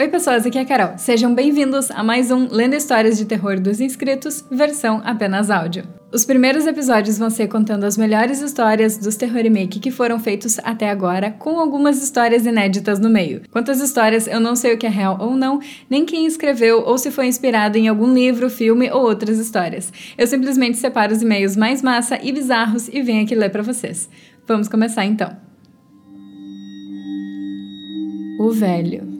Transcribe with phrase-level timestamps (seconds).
[0.00, 0.96] Oi, pessoas, aqui é a Carol.
[0.96, 5.82] Sejam bem-vindos a mais um Lendo Histórias de Terror dos Inscritos, versão apenas áudio.
[6.12, 10.60] Os primeiros episódios vão ser contando as melhores histórias dos terror remake que foram feitos
[10.60, 13.42] até agora, com algumas histórias inéditas no meio.
[13.50, 15.58] Quantas histórias eu não sei o que é real ou não,
[15.90, 19.92] nem quem escreveu ou se foi inspirado em algum livro, filme ou outras histórias.
[20.16, 24.08] Eu simplesmente separo os e-mails mais massa e bizarros e venho aqui ler para vocês.
[24.46, 25.36] Vamos começar então.
[28.38, 29.17] O velho.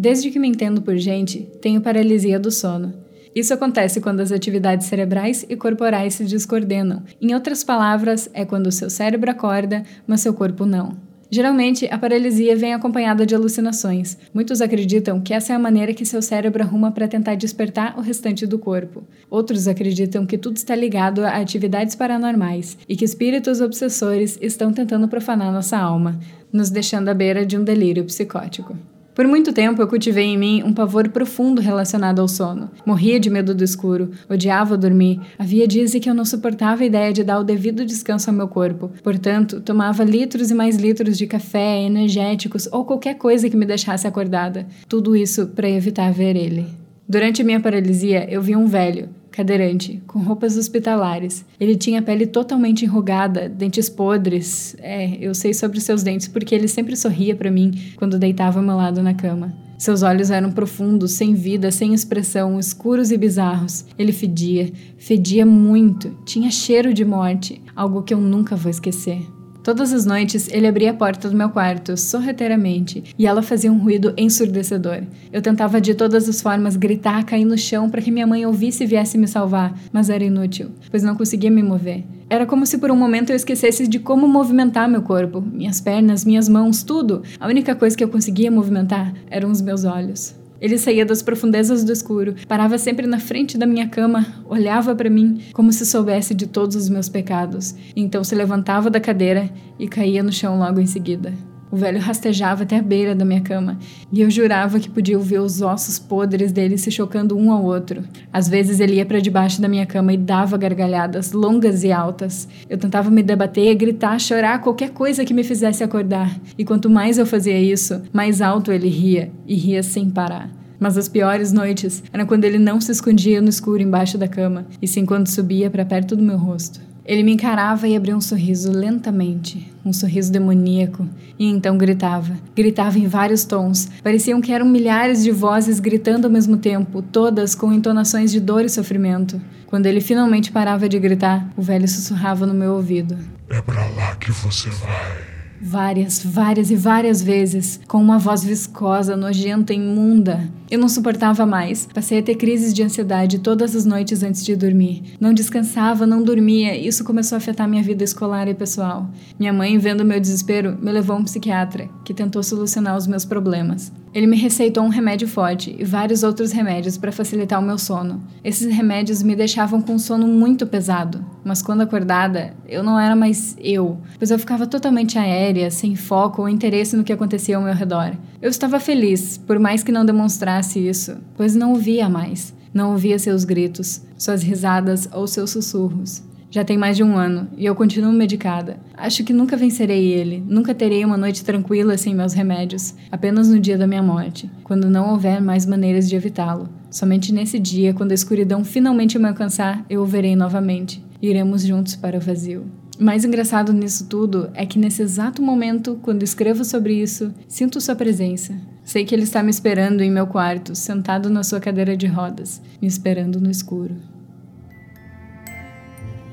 [0.00, 2.94] Desde que me entendo por gente, tenho paralisia do sono.
[3.34, 7.02] Isso acontece quando as atividades cerebrais e corporais se descoordenam.
[7.20, 10.96] Em outras palavras, é quando o seu cérebro acorda, mas seu corpo não.
[11.28, 14.16] Geralmente, a paralisia vem acompanhada de alucinações.
[14.32, 18.00] Muitos acreditam que essa é a maneira que seu cérebro arruma para tentar despertar o
[18.00, 19.02] restante do corpo.
[19.28, 25.08] Outros acreditam que tudo está ligado a atividades paranormais e que espíritos obsessores estão tentando
[25.08, 26.20] profanar nossa alma,
[26.52, 28.76] nos deixando à beira de um delírio psicótico.
[29.18, 32.70] Por muito tempo eu cultivei em mim um pavor profundo relacionado ao sono.
[32.86, 35.20] Morria de medo do escuro, odiava dormir.
[35.36, 38.36] Havia dias em que eu não suportava a ideia de dar o devido descanso ao
[38.36, 38.92] meu corpo.
[39.02, 44.06] Portanto, tomava litros e mais litros de café, energéticos ou qualquer coisa que me deixasse
[44.06, 44.68] acordada.
[44.88, 46.66] Tudo isso para evitar ver ele.
[47.08, 49.08] Durante minha paralisia, eu vi um velho,
[49.38, 51.44] cadeirante, com roupas hospitalares.
[51.60, 54.74] Ele tinha a pele totalmente enrugada, dentes podres.
[54.80, 58.66] É, eu sei sobre seus dentes porque ele sempre sorria para mim quando deitava ao
[58.66, 59.54] meu lado na cama.
[59.78, 63.84] Seus olhos eram profundos, sem vida, sem expressão, escuros e bizarros.
[63.96, 69.37] Ele fedia, fedia muito, tinha cheiro de morte, algo que eu nunca vou esquecer.
[69.68, 73.76] Todas as noites ele abria a porta do meu quarto, sorrateiramente, e ela fazia um
[73.76, 75.02] ruído ensurdecedor.
[75.30, 78.84] Eu tentava de todas as formas gritar, cair no chão para que minha mãe ouvisse
[78.84, 82.02] e viesse me salvar, mas era inútil, pois não conseguia me mover.
[82.30, 86.24] Era como se por um momento eu esquecesse de como movimentar meu corpo, minhas pernas,
[86.24, 87.22] minhas mãos, tudo.
[87.38, 90.34] A única coisa que eu conseguia movimentar eram os meus olhos.
[90.60, 95.08] Ele saía das profundezas do escuro, parava sempre na frente da minha cama, olhava para
[95.08, 99.86] mim como se soubesse de todos os meus pecados, então se levantava da cadeira e
[99.86, 101.32] caía no chão logo em seguida.
[101.70, 103.78] O velho rastejava até a beira da minha cama
[104.10, 108.02] e eu jurava que podia ouvir os ossos podres dele se chocando um ao outro.
[108.32, 112.48] Às vezes ele ia para debaixo da minha cama e dava gargalhadas longas e altas.
[112.68, 116.34] Eu tentava me debater, gritar, chorar, qualquer coisa que me fizesse acordar.
[116.56, 120.50] E quanto mais eu fazia isso, mais alto ele ria e ria sem parar.
[120.80, 124.66] Mas as piores noites eram quando ele não se escondia no escuro embaixo da cama,
[124.80, 126.87] e sim quando subia para perto do meu rosto.
[127.08, 131.08] Ele me encarava e abria um sorriso lentamente, um sorriso demoníaco,
[131.38, 132.36] e então gritava.
[132.54, 133.88] Gritava em vários tons.
[134.04, 138.62] Pareciam que eram milhares de vozes gritando ao mesmo tempo, todas com entonações de dor
[138.62, 139.40] e sofrimento.
[139.66, 143.16] Quando ele finalmente parava de gritar, o velho sussurrava no meu ouvido:
[143.48, 145.37] É para lá que você vai.
[145.60, 150.48] Várias, várias e várias vezes, com uma voz viscosa, nojenta, imunda.
[150.70, 151.88] Eu não suportava mais.
[151.92, 155.02] Passei a ter crises de ansiedade todas as noites antes de dormir.
[155.18, 159.08] Não descansava, não dormia, isso começou a afetar minha vida escolar e pessoal.
[159.38, 163.24] Minha mãe, vendo meu desespero, me levou a um psiquiatra, que tentou solucionar os meus
[163.24, 163.90] problemas.
[164.14, 168.22] Ele me receitou um remédio forte e vários outros remédios para facilitar o meu sono.
[168.42, 173.14] Esses remédios me deixavam com um sono muito pesado, mas quando acordada, eu não era
[173.14, 177.62] mais eu, pois eu ficava totalmente aérea, sem foco ou interesse no que acontecia ao
[177.62, 178.12] meu redor.
[178.40, 182.56] Eu estava feliz, por mais que não demonstrasse isso, pois não ouvia mais.
[182.72, 186.22] Não ouvia seus gritos, suas risadas ou seus sussurros.
[186.50, 188.78] Já tem mais de um ano e eu continuo medicada.
[188.96, 193.60] Acho que nunca vencerei ele, nunca terei uma noite tranquila sem meus remédios, apenas no
[193.60, 196.70] dia da minha morte, quando não houver mais maneiras de evitá-lo.
[196.90, 201.04] Somente nesse dia, quando a escuridão finalmente me alcançar, eu o verei novamente.
[201.20, 202.64] Iremos juntos para o vazio.
[202.98, 207.94] Mais engraçado nisso tudo é que nesse exato momento, quando escrevo sobre isso, sinto sua
[207.94, 208.54] presença.
[208.82, 212.62] Sei que ele está me esperando em meu quarto, sentado na sua cadeira de rodas,
[212.80, 213.94] me esperando no escuro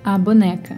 [0.05, 0.77] a boneca.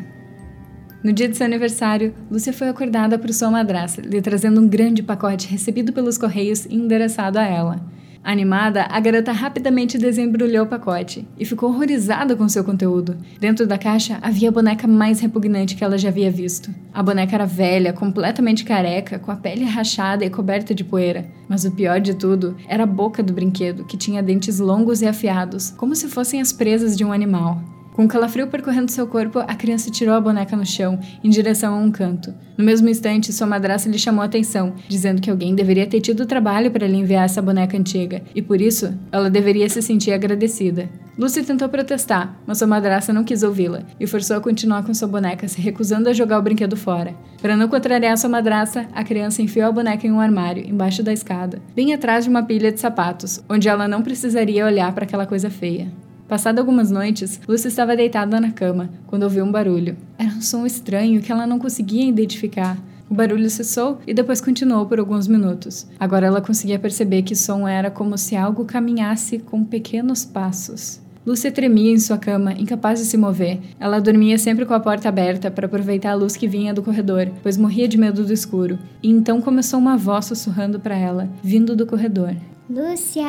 [1.04, 5.04] No dia de seu aniversário, Lúcia foi acordada por sua madrasta, lhe trazendo um grande
[5.04, 7.86] pacote recebido pelos correios e endereçado a ela.
[8.24, 13.18] Animada, a garota rapidamente desembrulhou o pacote e ficou horrorizada com seu conteúdo.
[13.38, 16.74] Dentro da caixa havia a boneca mais repugnante que ela já havia visto.
[16.94, 21.26] A boneca era velha, completamente careca, com a pele rachada e coberta de poeira.
[21.50, 25.08] Mas o pior de tudo era a boca do brinquedo, que tinha dentes longos e
[25.08, 27.77] afiados, como se fossem as presas de um animal.
[27.98, 31.74] Com um calafrio percorrendo seu corpo, a criança tirou a boneca no chão, em direção
[31.74, 32.32] a um canto.
[32.56, 36.28] No mesmo instante, sua madrasta lhe chamou a atenção, dizendo que alguém deveria ter tido
[36.28, 40.88] trabalho para lhe enviar essa boneca antiga, e por isso, ela deveria se sentir agradecida.
[41.18, 45.08] Lucy tentou protestar, mas sua madrasta não quis ouvi-la, e forçou a continuar com sua
[45.08, 47.16] boneca, se recusando a jogar o brinquedo fora.
[47.42, 51.12] Para não contrariar sua madrasta, a criança enfiou a boneca em um armário, embaixo da
[51.12, 55.26] escada, bem atrás de uma pilha de sapatos, onde ela não precisaria olhar para aquela
[55.26, 55.92] coisa feia.
[56.28, 59.96] Passado algumas noites, Lucy estava deitada na cama quando ouviu um barulho.
[60.18, 62.78] Era um som estranho que ela não conseguia identificar.
[63.10, 65.88] O barulho cessou e depois continuou por alguns minutos.
[65.98, 71.00] Agora ela conseguia perceber que o som era como se algo caminhasse com pequenos passos.
[71.26, 73.60] Lúcia tremia em sua cama, incapaz de se mover.
[73.80, 77.30] Ela dormia sempre com a porta aberta para aproveitar a luz que vinha do corredor,
[77.42, 78.78] pois morria de medo do escuro.
[79.02, 82.36] E então começou uma voz sussurrando para ela, vindo do corredor.
[82.70, 83.24] Lúcia,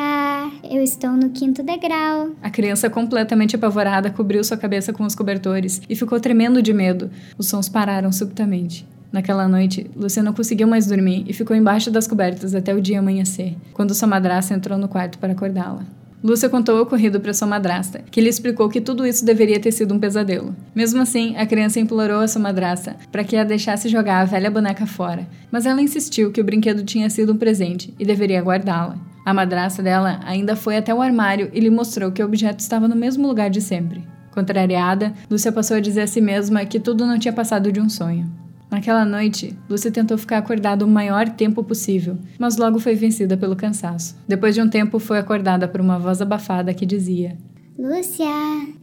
[0.69, 2.31] eu estou no quinto degrau.
[2.43, 7.09] A criança, completamente apavorada, cobriu sua cabeça com os cobertores e ficou tremendo de medo.
[7.37, 8.85] Os sons pararam subitamente.
[9.13, 12.99] Naquela noite, Lúcia não conseguiu mais dormir e ficou embaixo das cobertas até o dia
[12.99, 15.85] amanhecer, quando sua madrasta entrou no quarto para acordá-la.
[16.21, 19.71] Lúcia contou o ocorrido para sua madrasta, que lhe explicou que tudo isso deveria ter
[19.71, 20.53] sido um pesadelo.
[20.75, 24.51] Mesmo assim, a criança implorou a sua madrasta para que a deixasse jogar a velha
[24.51, 28.97] boneca fora, mas ela insistiu que o brinquedo tinha sido um presente e deveria guardá-la.
[29.25, 32.87] A madrasta dela ainda foi até o armário e lhe mostrou que o objeto estava
[32.87, 34.03] no mesmo lugar de sempre.
[34.31, 37.89] Contrariada, Lúcia passou a dizer a si mesma que tudo não tinha passado de um
[37.89, 38.29] sonho.
[38.71, 43.55] Naquela noite, Lúcia tentou ficar acordada o maior tempo possível, mas logo foi vencida pelo
[43.55, 44.15] cansaço.
[44.27, 47.35] Depois de um tempo, foi acordada por uma voz abafada que dizia:
[47.77, 48.27] Lúcia,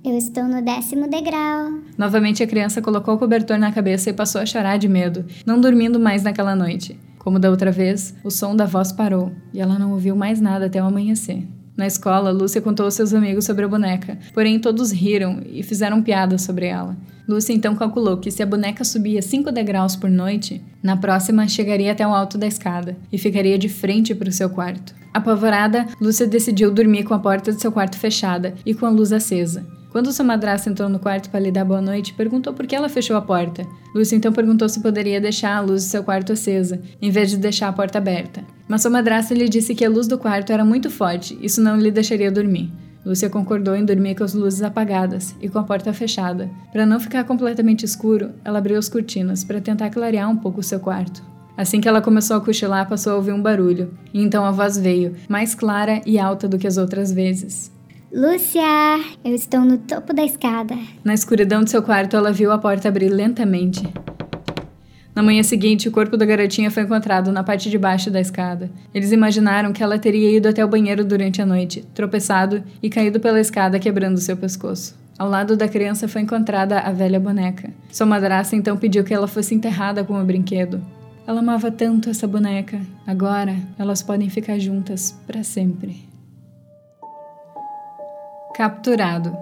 [0.04, 1.70] eu estou no décimo degrau.
[1.96, 5.60] Novamente, a criança colocou o cobertor na cabeça e passou a chorar de medo, não
[5.60, 6.98] dormindo mais naquela noite.
[7.26, 10.66] Como da outra vez, o som da voz parou e ela não ouviu mais nada
[10.66, 11.42] até o amanhecer.
[11.76, 16.00] Na escola, Lúcia contou aos seus amigos sobre a boneca, porém todos riram e fizeram
[16.04, 16.96] piadas sobre ela.
[17.26, 21.90] Lúcia então calculou que se a boneca subia 5 degraus por noite, na próxima chegaria
[21.90, 24.94] até o alto da escada e ficaria de frente para o seu quarto.
[25.12, 29.12] Apavorada, Lúcia decidiu dormir com a porta de seu quarto fechada e com a luz
[29.12, 29.66] acesa.
[29.96, 32.86] Quando sua madrasta entrou no quarto para lhe dar boa noite, perguntou por que ela
[32.86, 33.66] fechou a porta.
[33.94, 37.38] Lúcia então perguntou se poderia deixar a luz do seu quarto acesa, em vez de
[37.38, 38.44] deixar a porta aberta.
[38.68, 41.78] Mas sua madrasta lhe disse que a luz do quarto era muito forte, isso não
[41.78, 42.70] lhe deixaria dormir.
[43.06, 46.50] Lúcia concordou em dormir com as luzes apagadas e com a porta fechada.
[46.70, 50.62] Para não ficar completamente escuro, ela abriu as cortinas para tentar clarear um pouco o
[50.62, 51.24] seu quarto.
[51.56, 54.76] Assim que ela começou a cochilar, passou a ouvir um barulho, e então a voz
[54.76, 57.74] veio, mais clara e alta do que as outras vezes.
[58.12, 58.62] Lúcia,
[59.24, 60.78] eu estou no topo da escada.
[61.02, 63.82] Na escuridão de seu quarto, ela viu a porta abrir lentamente.
[65.12, 68.70] Na manhã seguinte, o corpo da garotinha foi encontrado na parte de baixo da escada.
[68.94, 73.18] Eles imaginaram que ela teria ido até o banheiro durante a noite, tropeçado e caído
[73.18, 74.96] pela escada, quebrando seu pescoço.
[75.18, 77.72] Ao lado da criança foi encontrada a velha boneca.
[77.90, 80.80] Sua madrasta então pediu que ela fosse enterrada com o brinquedo.
[81.26, 82.80] Ela amava tanto essa boneca.
[83.04, 86.15] Agora, elas podem ficar juntas para sempre.
[88.56, 89.36] Capturado.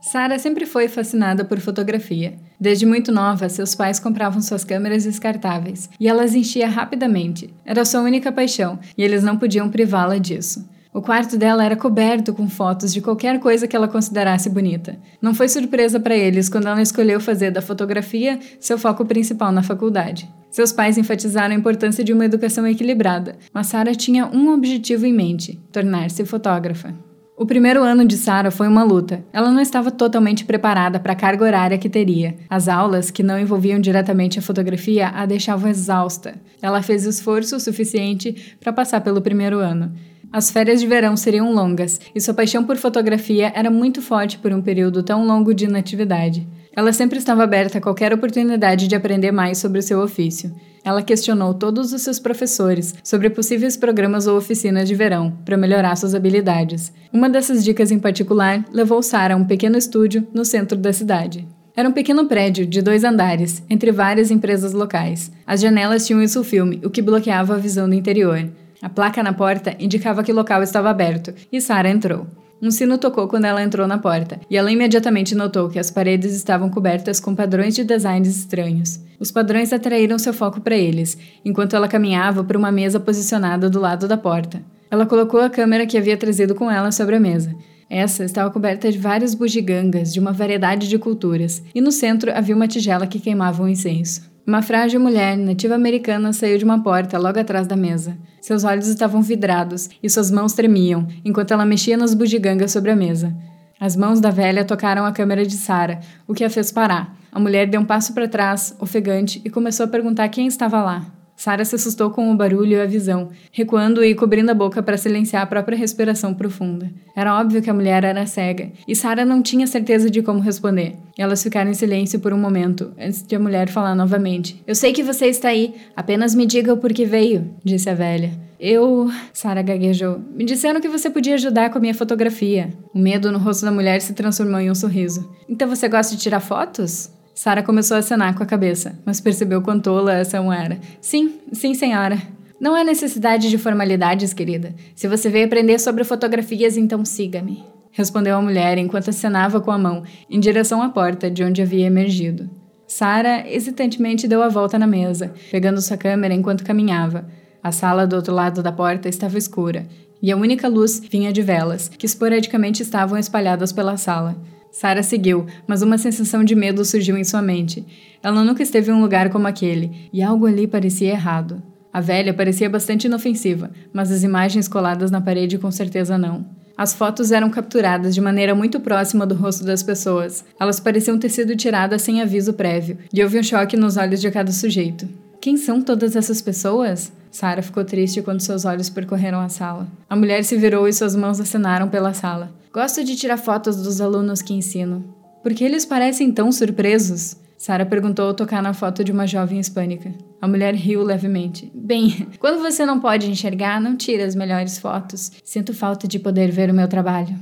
[0.00, 2.34] Sara sempre foi fascinada por fotografia.
[2.60, 7.52] Desde muito nova, seus pais compravam suas câmeras descartáveis e ela as enchia rapidamente.
[7.64, 10.64] Era sua única paixão e eles não podiam privá-la disso.
[10.92, 14.96] O quarto dela era coberto com fotos de qualquer coisa que ela considerasse bonita.
[15.20, 19.64] Não foi surpresa para eles quando ela escolheu fazer da fotografia seu foco principal na
[19.64, 20.32] faculdade.
[20.52, 25.12] Seus pais enfatizaram a importância de uma educação equilibrada, mas Sara tinha um objetivo em
[25.12, 26.94] mente: tornar-se fotógrafa.
[27.36, 29.24] O primeiro ano de Sara foi uma luta.
[29.32, 32.36] Ela não estava totalmente preparada para a carga horária que teria.
[32.48, 36.36] As aulas, que não envolviam diretamente a fotografia, a deixavam exausta.
[36.62, 39.92] Ela fez esforço suficiente para passar pelo primeiro ano.
[40.32, 44.52] As férias de verão seriam longas e sua paixão por fotografia era muito forte por
[44.52, 46.46] um período tão longo de inatividade.
[46.76, 50.52] Ela sempre estava aberta a qualquer oportunidade de aprender mais sobre o seu ofício.
[50.84, 55.96] Ela questionou todos os seus professores sobre possíveis programas ou oficinas de verão para melhorar
[55.96, 56.92] suas habilidades.
[57.12, 61.46] Uma dessas dicas em particular levou Sara a um pequeno estúdio no centro da cidade.
[61.76, 65.32] Era um pequeno prédio de dois andares, entre várias empresas locais.
[65.46, 68.48] As janelas tinham isso filme, o que bloqueava a visão do interior.
[68.82, 72.26] A placa na porta indicava que o local estava aberto, e Sara entrou.
[72.62, 76.34] Um sino tocou quando ela entrou na porta, e ela imediatamente notou que as paredes
[76.34, 79.00] estavam cobertas com padrões de designs estranhos.
[79.18, 83.80] Os padrões atraíram seu foco para eles, enquanto ela caminhava para uma mesa posicionada do
[83.80, 84.62] lado da porta.
[84.90, 87.54] Ela colocou a câmera que havia trazido com ela sobre a mesa.
[87.90, 92.56] Essa estava coberta de várias bugigangas de uma variedade de culturas, e no centro havia
[92.56, 94.33] uma tigela que queimava um incenso.
[94.46, 98.14] Uma frágil mulher nativa americana saiu de uma porta logo atrás da mesa.
[98.42, 102.96] Seus olhos estavam vidrados e suas mãos tremiam enquanto ela mexia nas bugigangas sobre a
[102.96, 103.34] mesa.
[103.80, 107.16] As mãos da velha tocaram a câmera de Sara, o que a fez parar.
[107.32, 111.06] A mulher deu um passo para trás, ofegante, e começou a perguntar quem estava lá.
[111.36, 114.96] Sara se assustou com o barulho e a visão, recuando e cobrindo a boca para
[114.96, 116.90] silenciar a própria respiração profunda.
[117.14, 120.96] Era óbvio que a mulher era cega, e Sara não tinha certeza de como responder.
[121.18, 124.62] Elas ficaram em silêncio por um momento, antes de a mulher falar novamente.
[124.66, 128.44] Eu sei que você está aí, apenas me diga o porquê veio, disse a velha.
[128.58, 129.10] Eu.
[129.32, 130.20] Sara gaguejou.
[130.34, 132.72] Me disseram que você podia ajudar com a minha fotografia.
[132.94, 135.30] O medo no rosto da mulher se transformou em um sorriso.
[135.48, 137.10] Então você gosta de tirar fotos?
[137.34, 140.78] Sara começou a acenar com a cabeça, mas percebeu quão tola essa um era.
[141.00, 142.16] Sim, sim, senhora.
[142.60, 144.74] Não há necessidade de formalidades, querida.
[144.94, 147.64] Se você veio aprender sobre fotografias, então siga-me.
[147.90, 151.86] Respondeu a mulher enquanto acenava com a mão, em direção à porta de onde havia
[151.86, 152.48] emergido.
[152.86, 157.26] Sara hesitantemente deu a volta na mesa, pegando sua câmera enquanto caminhava.
[157.62, 159.86] A sala do outro lado da porta estava escura,
[160.22, 164.36] e a única luz vinha de velas, que esporadicamente estavam espalhadas pela sala.
[164.74, 167.86] Sara seguiu, mas uma sensação de medo surgiu em sua mente.
[168.20, 171.62] Ela nunca esteve em um lugar como aquele, e algo ali parecia errado.
[171.92, 176.44] A velha parecia bastante inofensiva, mas as imagens coladas na parede com certeza não.
[176.76, 180.44] As fotos eram capturadas de maneira muito próxima do rosto das pessoas.
[180.58, 184.28] Elas pareciam ter sido tiradas sem aviso prévio, e houve um choque nos olhos de
[184.28, 185.08] cada sujeito.
[185.40, 187.12] Quem são todas essas pessoas?
[187.34, 189.88] Sara ficou triste quando seus olhos percorreram a sala.
[190.08, 192.52] A mulher se virou e suas mãos acenaram pela sala.
[192.72, 195.04] Gosto de tirar fotos dos alunos que ensino.
[195.42, 197.36] Por que eles parecem tão surpresos?
[197.58, 200.14] Sara perguntou ao tocar na foto de uma jovem hispânica.
[200.40, 201.72] A mulher riu levemente.
[201.74, 205.32] Bem, quando você não pode enxergar, não tira as melhores fotos.
[205.44, 207.34] Sinto falta de poder ver o meu trabalho.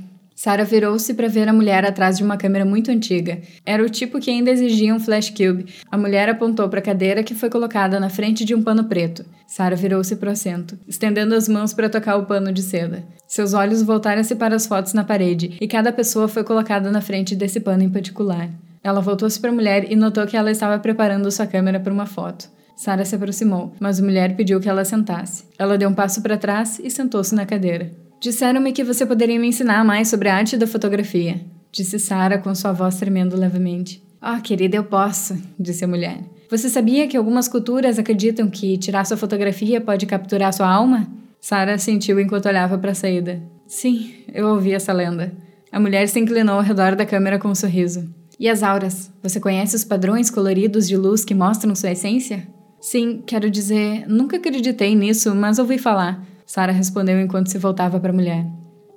[0.43, 3.39] Sarah virou-se para ver a mulher atrás de uma câmera muito antiga.
[3.65, 5.67] Era o tipo que ainda exigia um flash cube.
[5.89, 9.23] A mulher apontou para a cadeira que foi colocada na frente de um pano preto.
[9.47, 13.05] Sarah virou-se para o assento, estendendo as mãos para tocar o pano de seda.
[13.25, 17.37] Seus olhos voltaram-se para as fotos na parede, e cada pessoa foi colocada na frente
[17.37, 18.49] desse pano em particular.
[18.83, 22.05] Ela voltou-se para a mulher e notou que ela estava preparando sua câmera para uma
[22.05, 22.49] foto.
[22.75, 25.45] Sarah se aproximou, mas a mulher pediu que ela sentasse.
[25.57, 28.02] Ela deu um passo para trás e sentou-se na cadeira.
[28.23, 32.55] Disseram-me que você poderia me ensinar mais sobre a arte da fotografia, disse Sara com
[32.55, 34.01] sua voz tremendo levemente.
[34.21, 36.19] Ah, oh, querida, eu posso, disse a mulher.
[36.49, 41.05] Você sabia que algumas culturas acreditam que tirar sua fotografia pode capturar sua alma?
[41.41, 43.43] Sara sentiu enquanto olhava para a saída.
[43.67, 45.33] Sim, eu ouvi essa lenda.
[45.69, 48.09] A mulher se inclinou ao redor da câmera com um sorriso.
[48.39, 49.11] E as auras?
[49.21, 52.47] Você conhece os padrões coloridos de luz que mostram sua essência?
[52.79, 56.25] Sim, quero dizer, nunca acreditei nisso, mas ouvi falar.
[56.53, 58.45] Sara respondeu enquanto se voltava para a mulher.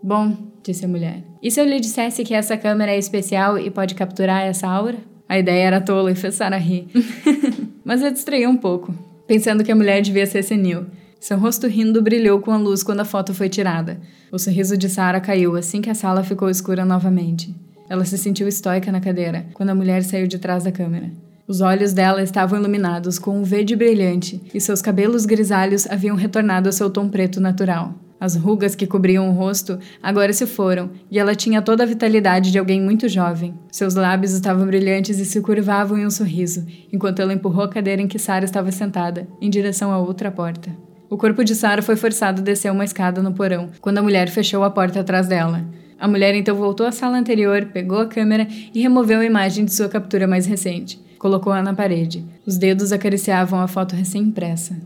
[0.03, 1.25] Bom, disse a mulher.
[1.43, 4.99] E se eu lhe dissesse que essa câmera é especial e pode capturar essa aura?
[5.27, 6.87] A ideia era tola e fez Sara rir.
[7.83, 8.95] Mas a distraiu um pouco,
[9.27, 10.85] pensando que a mulher devia ser senil.
[11.19, 14.03] Seu rosto rindo brilhou com a luz quando a foto foi tirada.
[14.31, 17.55] O sorriso de Sara caiu assim que a sala ficou escura novamente.
[17.89, 21.11] Ela se sentiu estoica na cadeira quando a mulher saiu de trás da câmera.
[21.49, 26.69] Os olhos dela estavam iluminados com um verde brilhante e seus cabelos grisalhos haviam retornado
[26.69, 27.95] ao seu tom preto natural.
[28.19, 32.51] As rugas que cobriam o rosto agora se foram e ela tinha toda a vitalidade
[32.51, 33.55] de alguém muito jovem.
[33.71, 38.03] Seus lábios estavam brilhantes e se curvavam em um sorriso, enquanto ela empurrou a cadeira
[38.03, 40.71] em que Sara estava sentada, em direção à outra porta.
[41.09, 44.29] O corpo de Sara foi forçado a descer uma escada no porão, quando a mulher
[44.31, 45.65] fechou a porta atrás dela.
[45.97, 49.73] A mulher então voltou à sala anterior, pegou a câmera e removeu a imagem de
[49.73, 51.06] sua captura mais recente.
[51.19, 52.25] Colocou-a na parede.
[52.47, 54.77] Os dedos acariciavam a foto recém-impressa.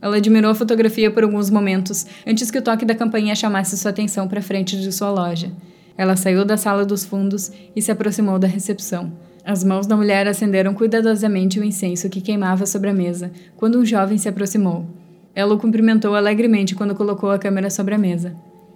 [0.00, 3.90] Ela admirou a fotografia por alguns momentos, antes que o toque da campainha chamasse sua
[3.90, 5.52] atenção para frente de sua loja.
[5.96, 9.12] Ela saiu da sala dos fundos e se aproximou da recepção.
[9.44, 13.84] As mãos da mulher acenderam cuidadosamente o incenso que queimava sobre a mesa quando um
[13.84, 14.86] jovem se aproximou.
[15.34, 18.34] Ela o cumprimentou alegremente quando colocou a câmera sobre a mesa.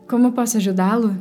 [0.09, 1.16] Como posso ajudá-lo?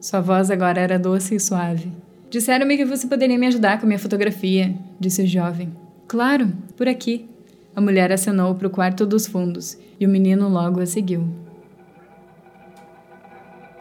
[0.00, 1.90] Sua voz agora era doce e suave.
[2.28, 5.72] Disseram-me que você poderia me ajudar com minha fotografia, disse o jovem.
[6.08, 7.28] Claro, por aqui.
[7.74, 11.28] A mulher acenou para o quarto dos fundos e o menino logo a seguiu.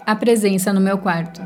[0.05, 1.41] A presença no meu quarto.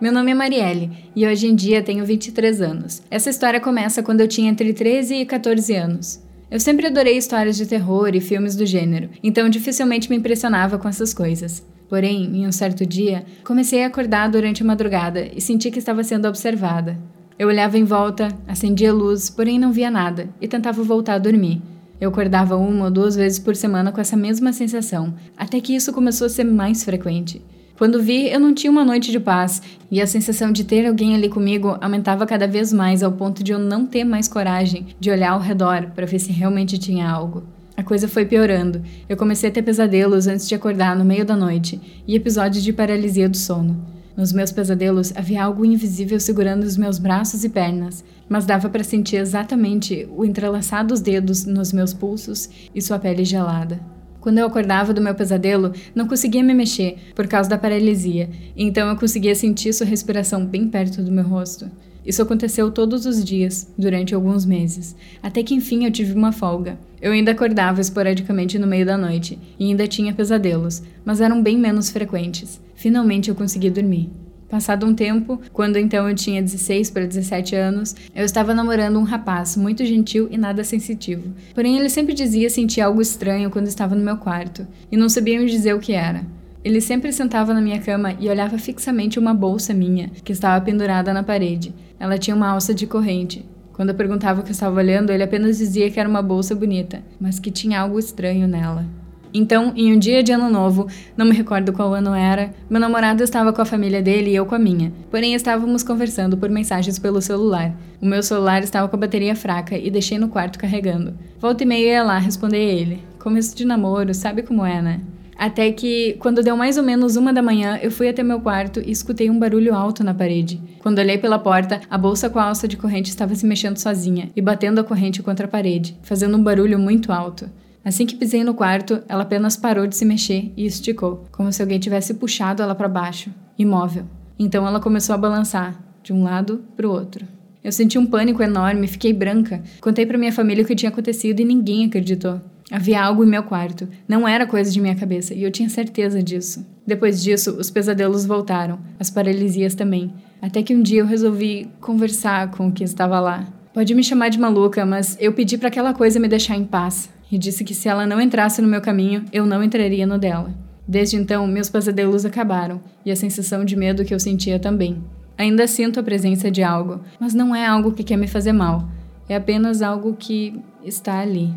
[0.00, 3.02] Meu nome é Marielle e hoje em dia tenho 23 anos.
[3.10, 6.22] Essa história começa quando eu tinha entre 13 e 14 anos.
[6.50, 10.88] Eu sempre adorei histórias de terror e filmes do gênero, então dificilmente me impressionava com
[10.88, 11.62] essas coisas.
[11.88, 16.04] Porém, em um certo dia, comecei a acordar durante a madrugada e senti que estava
[16.04, 16.98] sendo observada.
[17.38, 21.62] Eu olhava em volta, acendia luz, porém não via nada e tentava voltar a dormir.
[22.00, 25.92] Eu acordava uma ou duas vezes por semana com essa mesma sensação, até que isso
[25.92, 27.40] começou a ser mais frequente.
[27.76, 31.14] Quando vi, eu não tinha uma noite de paz, e a sensação de ter alguém
[31.14, 35.10] ali comigo aumentava cada vez mais ao ponto de eu não ter mais coragem de
[35.10, 37.44] olhar ao redor para ver se realmente tinha algo.
[37.78, 38.82] A coisa foi piorando.
[39.08, 42.72] Eu comecei a ter pesadelos antes de acordar no meio da noite e episódios de
[42.72, 43.80] paralisia do sono.
[44.16, 48.82] Nos meus pesadelos havia algo invisível segurando os meus braços e pernas, mas dava para
[48.82, 53.78] sentir exatamente o entrelaçar dos dedos nos meus pulsos e sua pele gelada.
[54.20, 58.88] Quando eu acordava do meu pesadelo, não conseguia me mexer por causa da paralisia, então
[58.88, 61.70] eu conseguia sentir sua respiração bem perto do meu rosto.
[62.08, 66.78] Isso aconteceu todos os dias, durante alguns meses, até que enfim eu tive uma folga.
[67.02, 71.58] Eu ainda acordava esporadicamente no meio da noite e ainda tinha pesadelos, mas eram bem
[71.58, 72.58] menos frequentes.
[72.74, 74.08] Finalmente eu consegui dormir.
[74.48, 79.04] Passado um tempo, quando então eu tinha 16 para 17 anos, eu estava namorando um
[79.04, 81.30] rapaz muito gentil e nada sensitivo.
[81.54, 85.38] Porém, ele sempre dizia sentir algo estranho quando estava no meu quarto, e não sabia
[85.38, 86.24] me dizer o que era.
[86.64, 91.12] Ele sempre sentava na minha cama e olhava fixamente uma bolsa minha, que estava pendurada
[91.12, 91.72] na parede.
[91.98, 93.44] Ela tinha uma alça de corrente.
[93.72, 96.54] Quando eu perguntava o que eu estava olhando, ele apenas dizia que era uma bolsa
[96.54, 98.84] bonita, mas que tinha algo estranho nela.
[99.32, 103.22] Então, em um dia de ano novo, não me recordo qual ano era, meu namorado
[103.22, 104.92] estava com a família dele e eu com a minha.
[105.10, 107.74] Porém, estávamos conversando por mensagens pelo celular.
[108.00, 111.14] O meu celular estava com a bateria fraca e deixei no quarto carregando.
[111.38, 113.02] Volta e meia ia lá responder ele.
[113.18, 115.00] Começo de namoro, sabe como é, né?
[115.38, 118.82] Até que, quando deu mais ou menos uma da manhã, eu fui até meu quarto
[118.84, 120.60] e escutei um barulho alto na parede.
[120.82, 124.30] Quando olhei pela porta, a bolsa com a alça de corrente estava se mexendo sozinha
[124.34, 127.48] e batendo a corrente contra a parede, fazendo um barulho muito alto.
[127.84, 131.62] Assim que pisei no quarto, ela apenas parou de se mexer e esticou, como se
[131.62, 134.06] alguém tivesse puxado ela para baixo, imóvel.
[134.36, 137.24] Então ela começou a balançar, de um lado para o outro.
[137.62, 139.62] Eu senti um pânico enorme, fiquei branca.
[139.80, 142.40] Contei para minha família o que tinha acontecido e ninguém acreditou.
[142.70, 143.88] Havia algo em meu quarto.
[144.06, 146.66] Não era coisa de minha cabeça e eu tinha certeza disso.
[146.86, 150.12] Depois disso, os pesadelos voltaram, as paralisias também.
[150.40, 153.46] Até que um dia eu resolvi conversar com o que estava lá.
[153.72, 157.10] Pode me chamar de maluca, mas eu pedi para aquela coisa me deixar em paz
[157.30, 160.54] e disse que se ela não entrasse no meu caminho, eu não entraria no dela.
[160.86, 165.02] Desde então, meus pesadelos acabaram e a sensação de medo que eu sentia também.
[165.36, 168.88] Ainda sinto a presença de algo, mas não é algo que quer me fazer mal,
[169.28, 171.52] é apenas algo que está ali.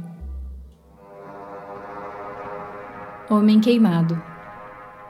[3.31, 4.21] Homem Queimado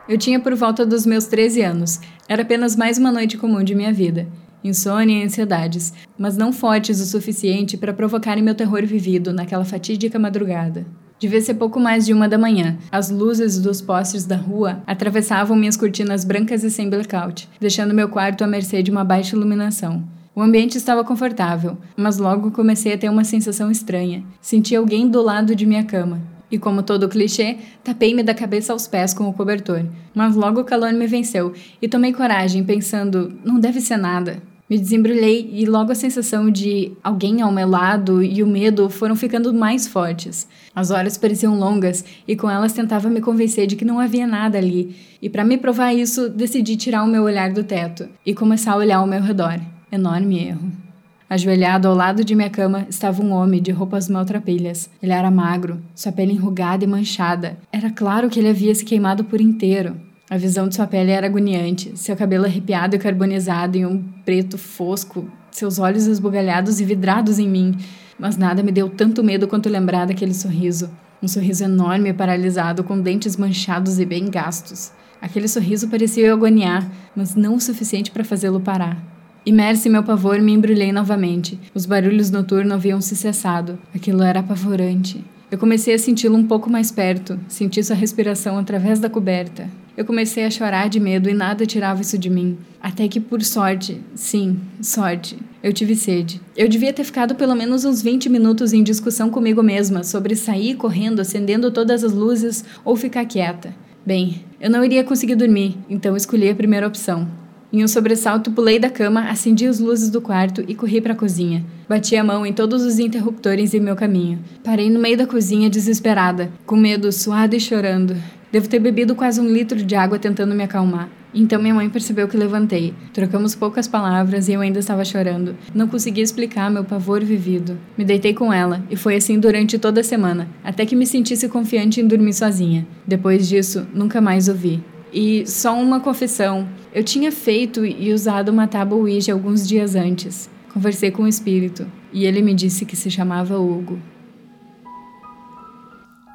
[0.08, 2.00] Eu tinha por volta dos meus 13 anos.
[2.30, 4.28] Era apenas mais uma noite comum de minha vida
[4.64, 10.20] insônia e ansiedades, mas não fortes o suficiente para provocarem meu terror vivido naquela fatídica
[10.20, 10.86] madrugada.
[11.18, 12.78] Devia ser pouco mais de uma da manhã.
[12.92, 18.08] As luzes dos postes da rua atravessavam minhas cortinas brancas e sem blackout, deixando meu
[18.08, 20.08] quarto à mercê de uma baixa iluminação.
[20.36, 24.24] O ambiente estava confortável, mas logo comecei a ter uma sensação estranha.
[24.40, 26.31] Senti alguém do lado de minha cama.
[26.52, 29.86] E como todo clichê, tapei-me da cabeça aos pés com o cobertor.
[30.14, 34.42] Mas logo o calor me venceu e tomei coragem, pensando: não deve ser nada.
[34.72, 39.18] Me desembrulhei e logo a sensação de alguém ao meu lado e o medo foram
[39.18, 40.48] ficando mais fortes.
[40.74, 44.58] As horas pareciam longas e com elas tentava me convencer de que não havia nada
[44.58, 44.96] ali.
[45.22, 48.78] E para me provar isso, decidi tirar o meu olhar do teto e começar a
[48.78, 49.60] olhar ao meu redor.
[49.92, 50.91] Enorme erro.
[51.32, 54.90] Ajoelhado ao lado de minha cama estava um homem de roupas maltrapilhas.
[55.02, 57.58] Ele era magro, sua pele enrugada e manchada.
[57.72, 59.96] Era claro que ele havia se queimado por inteiro.
[60.30, 64.58] A visão de sua pele era agoniante, seu cabelo arrepiado e carbonizado em um preto
[64.58, 67.78] fosco, seus olhos esbugalhados e vidrados em mim.
[68.20, 70.90] Mas nada me deu tanto medo quanto lembrar daquele sorriso.
[71.24, 74.92] Um sorriso enorme e paralisado, com dentes manchados e bem gastos.
[75.22, 79.11] Aquele sorriso parecia eu agoniar, mas não o suficiente para fazê-lo parar.
[79.44, 81.60] Imerso em meu pavor, me embrulhei novamente.
[81.74, 83.80] Os barulhos noturnos haviam se cessado.
[83.94, 85.24] Aquilo era apavorante.
[85.50, 89.68] Eu comecei a senti-lo um pouco mais perto, senti sua respiração através da coberta.
[89.98, 92.56] Eu comecei a chorar de medo e nada tirava isso de mim.
[92.80, 96.40] Até que, por sorte, sim, sorte, eu tive sede.
[96.56, 100.76] Eu devia ter ficado pelo menos uns 20 minutos em discussão comigo mesma sobre sair
[100.76, 103.74] correndo, acendendo todas as luzes ou ficar quieta.
[104.06, 107.41] Bem, eu não iria conseguir dormir, então escolhi a primeira opção.
[107.74, 111.16] Em um sobressalto, pulei da cama, acendi as luzes do quarto e corri para a
[111.16, 111.64] cozinha.
[111.88, 114.40] Bati a mão em todos os interruptores em meu caminho.
[114.62, 118.18] Parei no meio da cozinha desesperada, com medo, suado e chorando.
[118.52, 121.10] Devo ter bebido quase um litro de água tentando me acalmar.
[121.34, 122.94] Então minha mãe percebeu que levantei.
[123.14, 125.56] Trocamos poucas palavras e eu ainda estava chorando.
[125.74, 127.80] Não conseguia explicar meu pavor vivido.
[127.98, 131.48] Me deitei com ela e foi assim durante toda a semana, até que me sentisse
[131.48, 132.86] confiante em dormir sozinha.
[133.08, 134.84] Depois disso, nunca mais ouvi.
[135.14, 140.50] E só uma confissão: eu tinha feito e usado uma tábua Ouija alguns dias antes.
[140.74, 144.00] Conversei com o espírito e ele me disse que se chamava Hugo.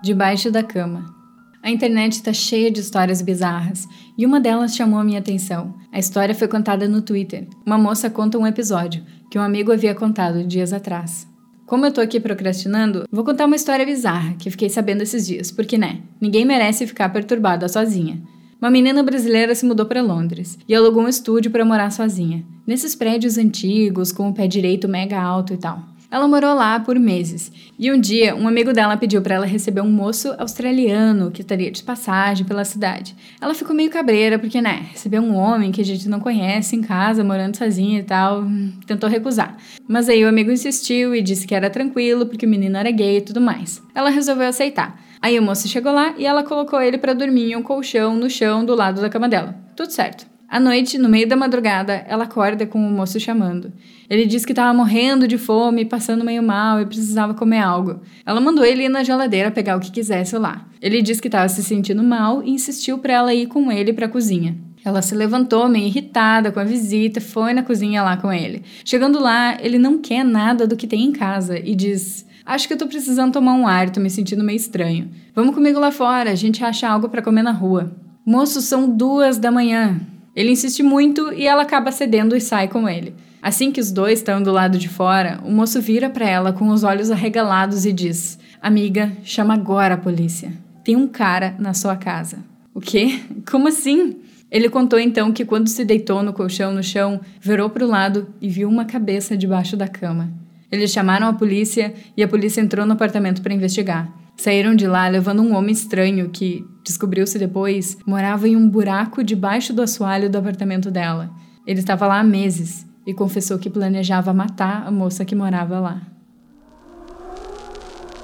[0.02, 1.14] Debaixo da cama.
[1.62, 5.74] A internet está cheia de histórias bizarras e uma delas chamou a minha atenção.
[5.90, 7.48] A história foi contada no Twitter.
[7.66, 11.26] Uma moça conta um episódio que um amigo havia contado dias atrás.
[11.66, 15.50] Como eu tô aqui procrastinando, vou contar uma história bizarra que fiquei sabendo esses dias,
[15.50, 18.22] porque né, ninguém merece ficar perturbada sozinha.
[18.60, 22.94] Uma menina brasileira se mudou para Londres e alugou um estúdio para morar sozinha, nesses
[22.94, 25.82] prédios antigos com o pé direito mega alto e tal.
[26.10, 27.52] Ela morou lá por meses.
[27.78, 31.70] E um dia, um amigo dela pediu para ela receber um moço australiano que estaria
[31.70, 33.14] de passagem pela cidade.
[33.40, 36.80] Ela ficou meio cabreira porque, né, receber um homem que a gente não conhece em
[36.80, 38.44] casa, morando sozinha e tal,
[38.86, 39.56] tentou recusar.
[39.86, 43.18] Mas aí o amigo insistiu e disse que era tranquilo porque o menino era gay
[43.18, 43.82] e tudo mais.
[43.94, 44.98] Ela resolveu aceitar.
[45.26, 48.30] Aí o moço chegou lá e ela colocou ele para dormir em um colchão no
[48.30, 49.56] chão do lado da cama dela.
[49.74, 50.24] Tudo certo.
[50.48, 53.72] À noite, no meio da madrugada, ela acorda com o moço chamando.
[54.08, 58.02] Ele disse que estava morrendo de fome, passando meio mal e precisava comer algo.
[58.24, 60.64] Ela mandou ele ir na geladeira pegar o que quisesse lá.
[60.80, 64.06] Ele disse que estava se sentindo mal e insistiu para ela ir com ele para
[64.06, 64.56] a cozinha.
[64.84, 68.62] Ela se levantou, meio irritada com a visita, foi na cozinha lá com ele.
[68.84, 72.74] Chegando lá, ele não quer nada do que tem em casa e diz: Acho que
[72.74, 75.10] eu tô precisando tomar um ar, tô me sentindo meio estranho.
[75.34, 77.92] Vamos comigo lá fora, a gente acha algo para comer na rua.
[78.24, 80.00] Moço, são duas da manhã.
[80.34, 83.12] Ele insiste muito e ela acaba cedendo e sai com ele.
[83.42, 86.68] Assim que os dois estão do lado de fora, o moço vira para ela com
[86.68, 90.52] os olhos arregalados e diz: Amiga, chama agora a polícia.
[90.84, 92.38] Tem um cara na sua casa.
[92.72, 93.20] O quê?
[93.50, 94.18] Como assim?
[94.50, 98.28] Ele contou então que quando se deitou no colchão no chão, virou para o lado
[98.40, 100.45] e viu uma cabeça debaixo da cama.
[100.76, 104.12] Eles chamaram a polícia e a polícia entrou no apartamento para investigar.
[104.36, 109.72] Saíram de lá levando um homem estranho que, descobriu-se depois, morava em um buraco debaixo
[109.72, 111.30] do assoalho do apartamento dela.
[111.66, 116.02] Ele estava lá há meses e confessou que planejava matar a moça que morava lá.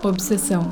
[0.03, 0.71] Obsessão.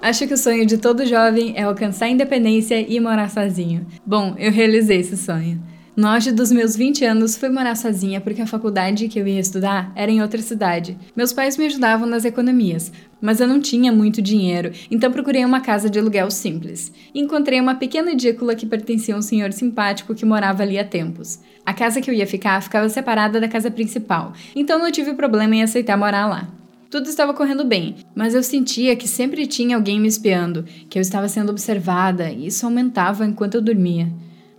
[0.00, 3.86] Acho que o sonho de todo jovem é alcançar a independência e morar sozinho.
[4.06, 5.62] Bom, eu realizei esse sonho.
[5.94, 9.38] No auge dos meus 20 anos, fui morar sozinha porque a faculdade que eu ia
[9.38, 10.96] estudar era em outra cidade.
[11.14, 15.60] Meus pais me ajudavam nas economias, mas eu não tinha muito dinheiro, então procurei uma
[15.60, 16.90] casa de aluguel simples.
[17.14, 21.40] Encontrei uma pequena edícula que pertencia a um senhor simpático que morava ali há tempos.
[21.66, 25.56] A casa que eu ia ficar ficava separada da casa principal, então não tive problema
[25.56, 26.48] em aceitar morar lá.
[26.90, 31.02] Tudo estava correndo bem, mas eu sentia que sempre tinha alguém me espiando, que eu
[31.02, 34.10] estava sendo observada, e isso aumentava enquanto eu dormia.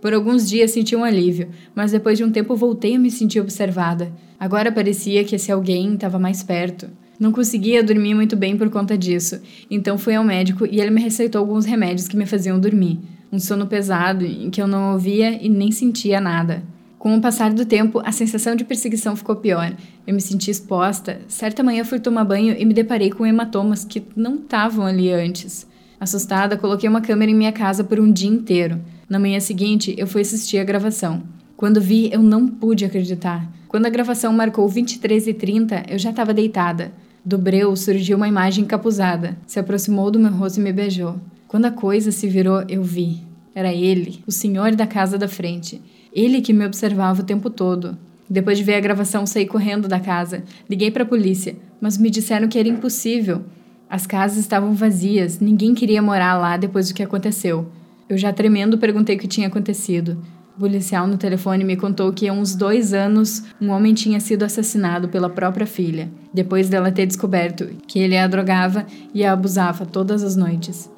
[0.04, 3.40] Por alguns dias senti um alívio, mas depois de um tempo voltei a me sentir
[3.40, 4.12] observada.
[4.38, 6.90] Agora parecia que esse alguém estava mais perto.
[7.18, 9.40] Não conseguia dormir muito bem por conta disso,
[9.70, 13.00] então fui ao médico e ele me receitou alguns remédios que me faziam dormir.
[13.32, 16.62] Um sono pesado em que eu não ouvia e nem sentia nada.
[16.98, 19.74] Com o passar do tempo, a sensação de perseguição ficou pior.
[20.06, 21.22] Eu me senti exposta.
[21.28, 25.66] Certa manhã fui tomar banho e me deparei com hematomas que não estavam ali antes.
[25.98, 28.78] Assustada, coloquei uma câmera em minha casa por um dia inteiro.
[29.08, 31.22] Na manhã seguinte, eu fui assistir a gravação.
[31.56, 33.46] Quando vi, eu não pude acreditar.
[33.68, 36.92] Quando a gravação marcou 23 e 30, eu já estava deitada.
[37.24, 39.36] Do breu surgiu uma imagem encapuzada.
[39.46, 41.18] Se aproximou do meu rosto e me beijou.
[41.46, 43.22] Quando a coisa se virou, eu vi.
[43.54, 45.80] Era ele, o senhor da casa da frente.
[46.12, 47.96] Ele que me observava o tempo todo.
[48.28, 50.42] Depois de ver a gravação, saí correndo da casa.
[50.68, 53.42] Liguei para a polícia, mas me disseram que era impossível.
[53.88, 57.68] As casas estavam vazias, ninguém queria morar lá depois do que aconteceu.
[58.08, 60.18] Eu já tremendo perguntei o que tinha acontecido.
[60.56, 64.44] O policial no telefone me contou que há uns dois anos um homem tinha sido
[64.44, 69.86] assassinado pela própria filha, depois dela ter descoberto que ele a drogava e a abusava
[69.86, 70.88] todas as noites.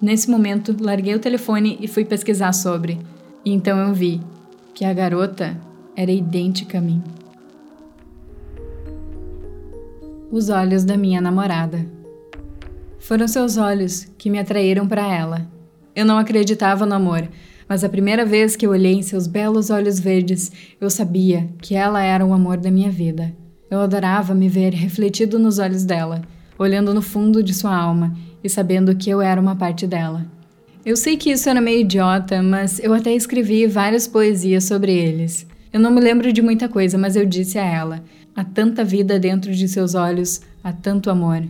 [0.00, 3.00] Nesse momento, larguei o telefone e fui pesquisar sobre.
[3.44, 4.20] E então eu vi
[4.74, 5.58] que a garota
[5.96, 7.02] era idêntica a mim.
[10.30, 11.84] Os olhos da minha namorada.
[12.98, 15.59] Foram seus olhos que me atraíram para ela
[16.00, 17.28] eu não acreditava no amor,
[17.68, 21.74] mas a primeira vez que eu olhei em seus belos olhos verdes, eu sabia que
[21.74, 23.32] ela era o amor da minha vida.
[23.70, 26.22] Eu adorava me ver refletido nos olhos dela,
[26.58, 30.26] olhando no fundo de sua alma e sabendo que eu era uma parte dela.
[30.84, 35.46] Eu sei que isso era meio idiota, mas eu até escrevi várias poesias sobre eles.
[35.72, 38.02] Eu não me lembro de muita coisa, mas eu disse a ela:
[38.34, 41.44] há tanta vida dentro de seus olhos, há tanto amor.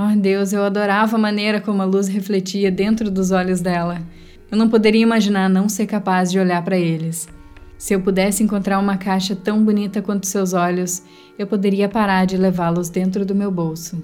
[0.00, 4.00] Oh Deus, eu adorava a maneira como a luz refletia dentro dos olhos dela.
[4.48, 7.28] Eu não poderia imaginar não ser capaz de olhar para eles.
[7.76, 11.02] Se eu pudesse encontrar uma caixa tão bonita quanto seus olhos,
[11.36, 14.00] eu poderia parar de levá-los dentro do meu bolso.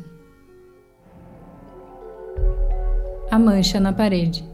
[3.31, 4.45] A mancha na parede.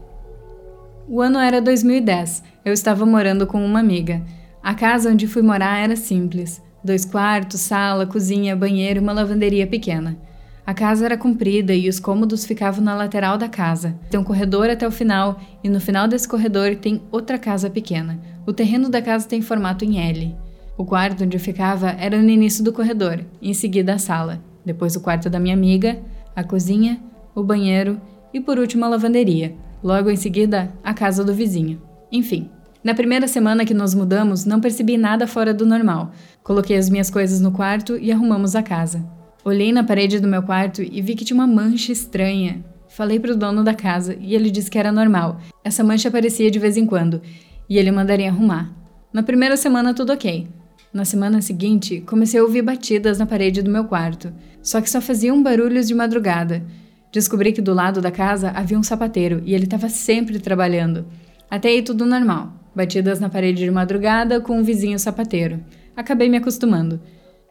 [1.07, 2.43] O ano era 2010.
[2.63, 4.21] Eu estava morando com uma amiga.
[4.61, 9.65] A casa onde fui morar era simples: dois quartos, sala, cozinha, banheiro e uma lavanderia
[9.65, 10.29] pequena.
[10.65, 13.95] A casa era comprida e os cômodos ficavam na lateral da casa.
[14.09, 18.19] Tem um corredor até o final e no final desse corredor tem outra casa pequena.
[18.45, 20.35] O terreno da casa tem formato em L.
[20.77, 24.95] O quarto onde eu ficava era no início do corredor, em seguida a sala, depois
[24.95, 25.99] o quarto da minha amiga,
[26.35, 27.01] a cozinha,
[27.35, 27.99] o banheiro
[28.33, 29.55] e por último a lavanderia.
[29.83, 31.81] Logo em seguida, a casa do vizinho.
[32.11, 32.49] Enfim,
[32.83, 36.11] na primeira semana que nos mudamos, não percebi nada fora do normal.
[36.43, 39.20] Coloquei as minhas coisas no quarto e arrumamos a casa.
[39.43, 42.63] Olhei na parede do meu quarto e vi que tinha uma mancha estranha.
[42.87, 45.39] Falei para o dono da casa e ele disse que era normal.
[45.63, 47.21] Essa mancha aparecia de vez em quando
[47.67, 48.71] e ele mandaria arrumar.
[49.11, 50.47] Na primeira semana tudo ok.
[50.93, 54.99] Na semana seguinte, comecei a ouvir batidas na parede do meu quarto, só que só
[55.01, 56.63] faziam barulhos de madrugada.
[57.11, 61.05] Descobri que do lado da casa havia um sapateiro e ele estava sempre trabalhando.
[61.49, 65.59] Até aí tudo normal batidas na parede de madrugada com um vizinho sapateiro.
[65.95, 66.99] Acabei me acostumando.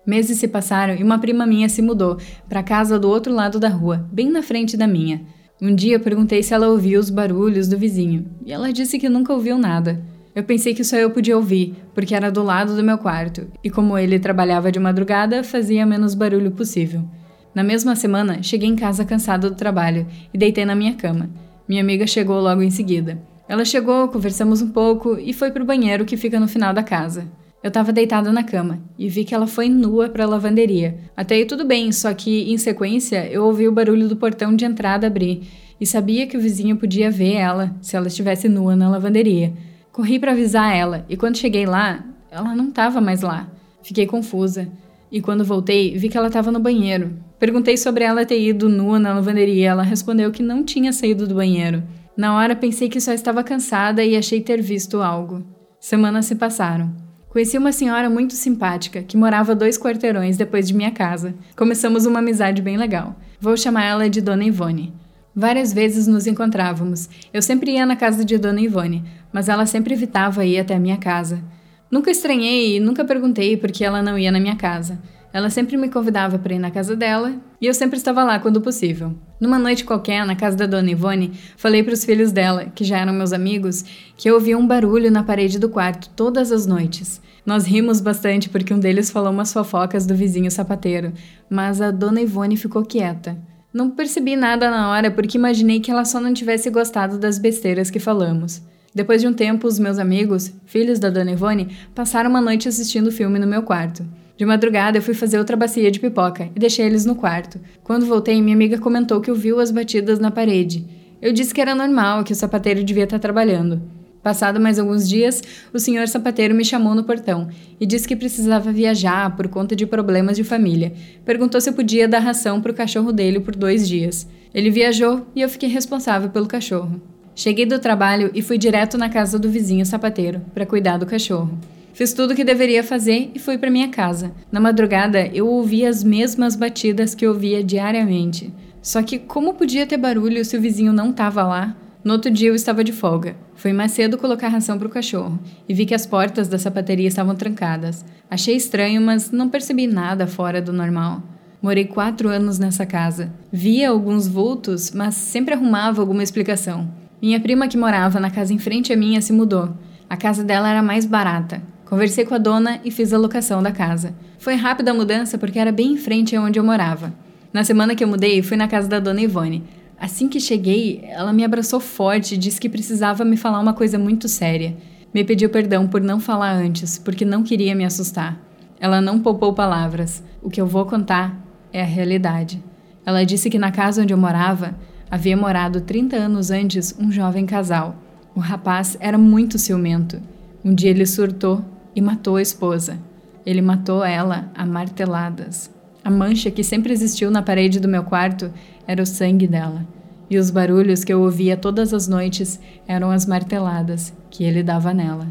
[0.07, 2.17] Meses se passaram e uma prima minha se mudou
[2.49, 5.23] para a casa do outro lado da rua, bem na frente da minha.
[5.61, 9.33] Um dia perguntei se ela ouvia os barulhos do vizinho e ela disse que nunca
[9.33, 10.03] ouviu nada.
[10.35, 13.69] Eu pensei que só eu podia ouvir, porque era do lado do meu quarto, e
[13.69, 17.05] como ele trabalhava de madrugada, fazia menos barulho possível.
[17.53, 21.29] Na mesma semana, cheguei em casa cansada do trabalho e deitei na minha cama.
[21.69, 23.21] Minha amiga chegou logo em seguida.
[23.49, 27.27] Ela chegou, conversamos um pouco e foi pro banheiro que fica no final da casa.
[27.63, 30.99] Eu estava deitada na cama e vi que ela foi nua para a lavanderia.
[31.15, 34.65] Até aí tudo bem, só que em sequência eu ouvi o barulho do portão de
[34.65, 35.43] entrada abrir
[35.79, 39.53] e sabia que o vizinho podia ver ela se ela estivesse nua na lavanderia.
[39.93, 43.47] Corri para avisar ela e quando cheguei lá, ela não estava mais lá.
[43.83, 44.67] Fiquei confusa.
[45.13, 47.13] E quando voltei, vi que ela estava no banheiro.
[47.39, 49.71] Perguntei sobre ela ter ido nua na lavanderia.
[49.71, 51.83] Ela respondeu que não tinha saído do banheiro.
[52.17, 55.45] Na hora pensei que só estava cansada e achei ter visto algo.
[55.81, 57.10] Semanas se passaram.
[57.31, 61.33] Conheci uma senhora muito simpática que morava dois quarteirões depois de minha casa.
[61.55, 63.15] Começamos uma amizade bem legal.
[63.41, 64.93] Vou chamar ela de Dona Ivone.
[65.33, 67.09] Várias vezes nos encontrávamos.
[67.33, 70.81] Eu sempre ia na casa de Dona Ivone, mas ela sempre evitava ir até a
[70.81, 71.41] minha casa.
[71.89, 75.01] Nunca estranhei e nunca perguntei por que ela não ia na minha casa.
[75.33, 78.61] Ela sempre me convidava para ir na casa dela e eu sempre estava lá quando
[78.61, 79.15] possível.
[79.41, 82.99] Numa noite qualquer, na casa da dona Ivone, falei para os filhos dela, que já
[82.99, 83.85] eram meus amigos,
[84.17, 87.21] que eu ouvia um barulho na parede do quarto todas as noites.
[87.47, 91.13] Nós rimos bastante porque um deles falou umas fofocas do vizinho sapateiro,
[91.49, 93.39] mas a dona Ivone ficou quieta.
[93.73, 97.89] Não percebi nada na hora porque imaginei que ela só não tivesse gostado das besteiras
[97.89, 98.61] que falamos.
[98.93, 103.13] Depois de um tempo, os meus amigos, filhos da dona Ivone, passaram uma noite assistindo
[103.13, 104.05] filme no meu quarto.
[104.41, 107.61] De madrugada, eu fui fazer outra bacia de pipoca e deixei eles no quarto.
[107.85, 110.87] Quando voltei, minha amiga comentou que ouviu as batidas na parede.
[111.21, 113.83] Eu disse que era normal, que o sapateiro devia estar trabalhando.
[114.23, 115.43] Passado mais alguns dias,
[115.75, 119.85] o senhor sapateiro me chamou no portão e disse que precisava viajar por conta de
[119.85, 120.95] problemas de família.
[121.23, 124.27] Perguntou se eu podia dar ração para o cachorro dele por dois dias.
[124.55, 126.99] Ele viajou e eu fiquei responsável pelo cachorro.
[127.35, 131.59] Cheguei do trabalho e fui direto na casa do vizinho sapateiro para cuidar do cachorro.
[132.01, 134.33] Fiz tudo o que deveria fazer e fui para minha casa.
[134.51, 138.51] Na madrugada, eu ouvia as mesmas batidas que ouvia diariamente.
[138.81, 141.77] Só que como podia ter barulho se o vizinho não estava lá?
[142.03, 143.37] No outro dia eu estava de folga.
[143.55, 147.07] Fui mais cedo colocar ração para o cachorro e vi que as portas da sapateria
[147.07, 148.03] estavam trancadas.
[148.31, 151.23] Achei estranho, mas não percebi nada fora do normal.
[151.61, 153.31] Morei quatro anos nessa casa.
[153.53, 156.91] Via alguns vultos, mas sempre arrumava alguma explicação.
[157.21, 159.75] Minha prima que morava na casa em frente à minha se mudou.
[160.09, 161.63] A casa dela era mais barata.
[161.91, 164.15] Conversei com a dona e fiz a locação da casa.
[164.39, 167.13] Foi rápida a mudança porque era bem em frente a onde eu morava.
[167.53, 169.65] Na semana que eu mudei, fui na casa da dona Ivone.
[169.99, 173.99] Assim que cheguei, ela me abraçou forte e disse que precisava me falar uma coisa
[173.99, 174.77] muito séria.
[175.13, 178.41] Me pediu perdão por não falar antes, porque não queria me assustar.
[178.79, 180.23] Ela não poupou palavras.
[180.41, 182.63] O que eu vou contar é a realidade.
[183.05, 184.77] Ela disse que na casa onde eu morava
[185.11, 187.97] havia morado 30 anos antes um jovem casal.
[188.33, 190.23] O rapaz era muito ciumento.
[190.65, 192.99] Um dia ele surtou e matou a esposa.
[193.45, 195.71] Ele matou ela a marteladas.
[196.05, 198.53] A mancha que sempre existiu na parede do meu quarto
[198.87, 199.87] era o sangue dela,
[200.31, 204.95] e os barulhos que eu ouvia todas as noites eram as marteladas que ele dava
[204.95, 205.27] nela.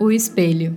[0.00, 0.76] O espelho.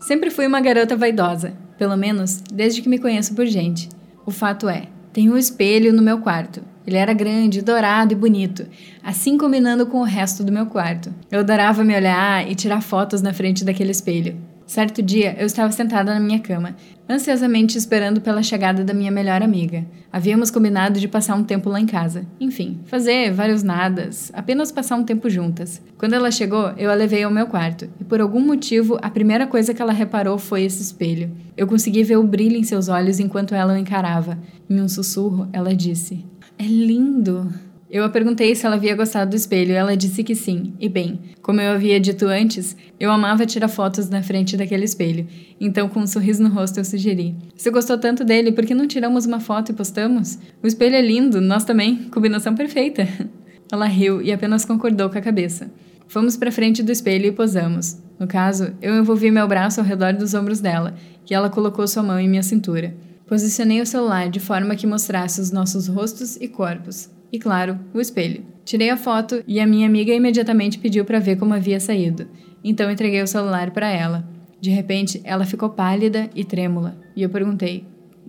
[0.00, 3.88] Sempre fui uma garota vaidosa, pelo menos desde que me conheço por gente.
[4.24, 8.66] O fato é, tenho um espelho no meu quarto, ele era grande, dourado e bonito,
[9.02, 11.12] assim combinando com o resto do meu quarto.
[11.30, 14.36] Eu adorava me olhar e tirar fotos na frente daquele espelho.
[14.72, 16.74] Certo dia, eu estava sentada na minha cama,
[17.06, 19.84] ansiosamente esperando pela chegada da minha melhor amiga.
[20.10, 22.24] Havíamos combinado de passar um tempo lá em casa.
[22.40, 25.82] Enfim, fazer vários nadas, apenas passar um tempo juntas.
[25.98, 29.46] Quando ela chegou, eu a levei ao meu quarto, e por algum motivo, a primeira
[29.46, 31.30] coisa que ela reparou foi esse espelho.
[31.54, 34.38] Eu consegui ver o brilho em seus olhos enquanto ela o encarava.
[34.70, 36.24] Em um sussurro, ela disse:
[36.62, 37.52] é lindo.
[37.90, 40.72] Eu a perguntei se ela havia gostado do espelho e ela disse que sim.
[40.78, 45.26] E bem, como eu havia dito antes, eu amava tirar fotos na frente daquele espelho.
[45.60, 48.86] Então, com um sorriso no rosto, eu sugeri: Se gostou tanto dele, por que não
[48.86, 50.38] tiramos uma foto e postamos?
[50.62, 52.04] O espelho é lindo, nós também.
[52.10, 53.06] Combinação perfeita.
[53.70, 55.70] Ela riu e apenas concordou com a cabeça.
[56.06, 58.00] Fomos para frente do espelho e posamos.
[58.18, 60.94] No caso, eu envolvi meu braço ao redor dos ombros dela
[61.28, 62.94] e ela colocou sua mão em minha cintura.
[63.32, 67.08] Posicionei o celular de forma que mostrasse os nossos rostos e corpos.
[67.32, 68.44] E claro, o espelho.
[68.62, 72.28] Tirei a foto e a minha amiga imediatamente pediu para ver como havia saído.
[72.62, 74.28] Então entreguei o celular para ela.
[74.60, 76.94] De repente, ela ficou pálida e trêmula.
[77.16, 77.86] E eu perguntei: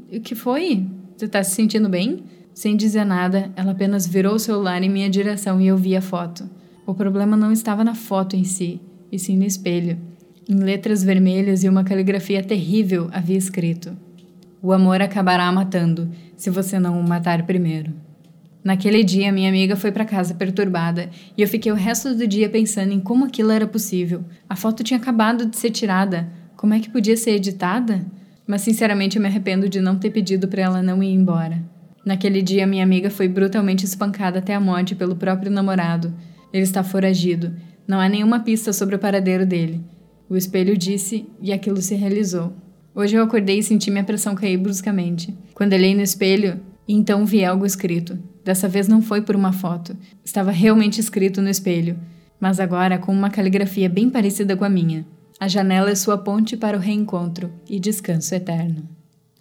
[0.09, 0.87] O que foi?
[1.17, 2.23] Você tá se sentindo bem?
[2.53, 6.01] Sem dizer nada, ela apenas virou o celular em minha direção e eu vi a
[6.01, 6.49] foto.
[6.87, 8.79] O problema não estava na foto em si,
[9.11, 9.97] e sim no espelho.
[10.47, 13.97] Em letras vermelhas e uma caligrafia terrível havia escrito:
[14.65, 17.91] O amor acabará matando, se você não o matar primeiro.
[18.63, 22.47] Naquele dia, minha amiga foi para casa perturbada e eu fiquei o resto do dia
[22.47, 24.23] pensando em como aquilo era possível.
[24.47, 26.29] A foto tinha acabado de ser tirada.
[26.55, 28.05] Como é que podia ser editada?
[28.47, 31.61] Mas sinceramente eu me arrependo de não ter pedido para ela não ir embora.
[32.05, 36.13] Naquele dia, minha amiga foi brutalmente espancada até a morte pelo próprio namorado.
[36.53, 37.53] Ele está foragido.
[37.85, 39.83] Não há nenhuma pista sobre o paradeiro dele.
[40.29, 42.62] O espelho disse e aquilo se realizou.
[42.95, 45.35] Hoje eu acordei e senti minha pressão cair bruscamente.
[45.55, 48.19] Quando olhei no espelho, então vi algo escrito.
[48.45, 49.97] Dessa vez não foi por uma foto.
[50.23, 51.97] Estava realmente escrito no espelho,
[52.39, 55.07] mas agora com uma caligrafia bem parecida com a minha.
[55.39, 58.87] A janela é sua ponte para o reencontro e descanso eterno.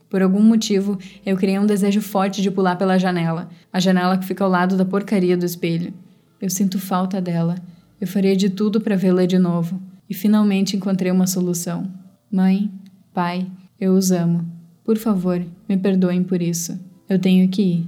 [0.08, 4.24] Por algum motivo, eu criei um desejo forte de pular pela janela, a janela que
[4.24, 5.92] fica ao lado da porcaria do espelho.
[6.40, 7.56] Eu sinto falta dela.
[8.00, 9.78] Eu faria de tudo para vê-la de novo.
[10.08, 11.90] E finalmente encontrei uma solução.
[12.30, 12.70] Mãe,
[13.12, 13.46] pai,
[13.78, 14.44] eu os amo.
[14.84, 16.78] Por favor, me perdoem por isso.
[17.08, 17.86] Eu tenho que ir.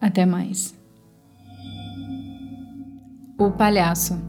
[0.00, 0.74] Até mais.
[3.38, 4.20] O palhaço.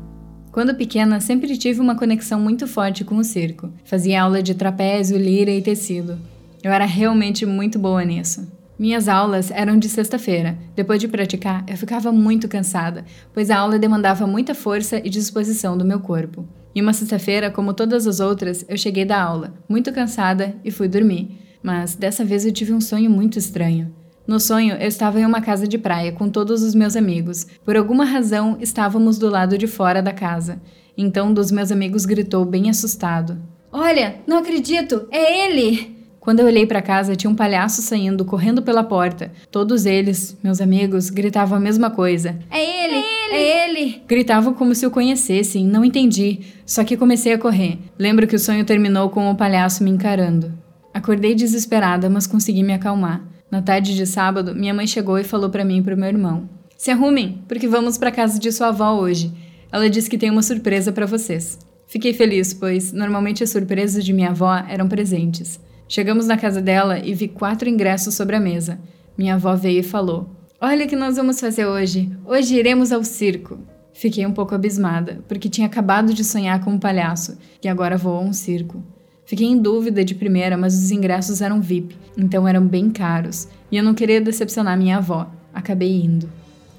[0.51, 3.71] Quando pequena, sempre tive uma conexão muito forte com o circo.
[3.83, 6.17] Fazia aula de trapézio, lira e tecido.
[6.63, 8.51] Eu era realmente muito boa nisso.
[8.77, 10.57] Minhas aulas eram de sexta-feira.
[10.75, 15.77] Depois de praticar, eu ficava muito cansada, pois a aula demandava muita força e disposição
[15.77, 16.45] do meu corpo.
[16.75, 20.87] E uma sexta-feira, como todas as outras, eu cheguei da aula, muito cansada, e fui
[20.87, 21.37] dormir.
[21.61, 23.93] Mas dessa vez eu tive um sonho muito estranho.
[24.25, 27.45] No sonho, eu estava em uma casa de praia com todos os meus amigos.
[27.65, 30.61] Por alguma razão, estávamos do lado de fora da casa.
[30.97, 33.37] Então, um dos meus amigos gritou bem assustado:
[33.71, 35.93] Olha, não acredito, é ele!
[36.21, 39.29] Quando eu olhei para casa, tinha um palhaço saindo, correndo pela porta.
[39.51, 42.95] Todos eles, meus amigos, gritavam a mesma coisa: É ele!
[42.95, 43.22] É ele!
[43.33, 44.03] É ele!
[44.07, 46.41] Gritavam como se o conhecessem, não entendi.
[46.65, 47.79] Só que comecei a correr.
[47.97, 50.53] Lembro que o sonho terminou com o palhaço me encarando.
[50.93, 53.25] Acordei desesperada, mas consegui me acalmar.
[53.49, 56.09] Na tarde de sábado, minha mãe chegou e falou para mim e para o meu
[56.09, 59.33] irmão: Se arrumem, porque vamos para casa de sua avó hoje.
[59.71, 61.57] Ela disse que tem uma surpresa para vocês.
[61.87, 65.59] Fiquei feliz, pois normalmente as surpresas de minha avó eram presentes.
[65.87, 68.79] Chegamos na casa dela e vi quatro ingressos sobre a mesa.
[69.17, 70.29] Minha avó veio e falou:
[70.65, 72.09] Olha o que nós vamos fazer hoje.
[72.25, 73.59] Hoje iremos ao circo.
[73.91, 78.15] Fiquei um pouco abismada, porque tinha acabado de sonhar com um palhaço e agora vou
[78.15, 78.81] a um circo.
[79.25, 83.75] Fiquei em dúvida de primeira, mas os ingressos eram VIP, então eram bem caros, e
[83.75, 85.29] eu não queria decepcionar minha avó.
[85.53, 86.29] Acabei indo.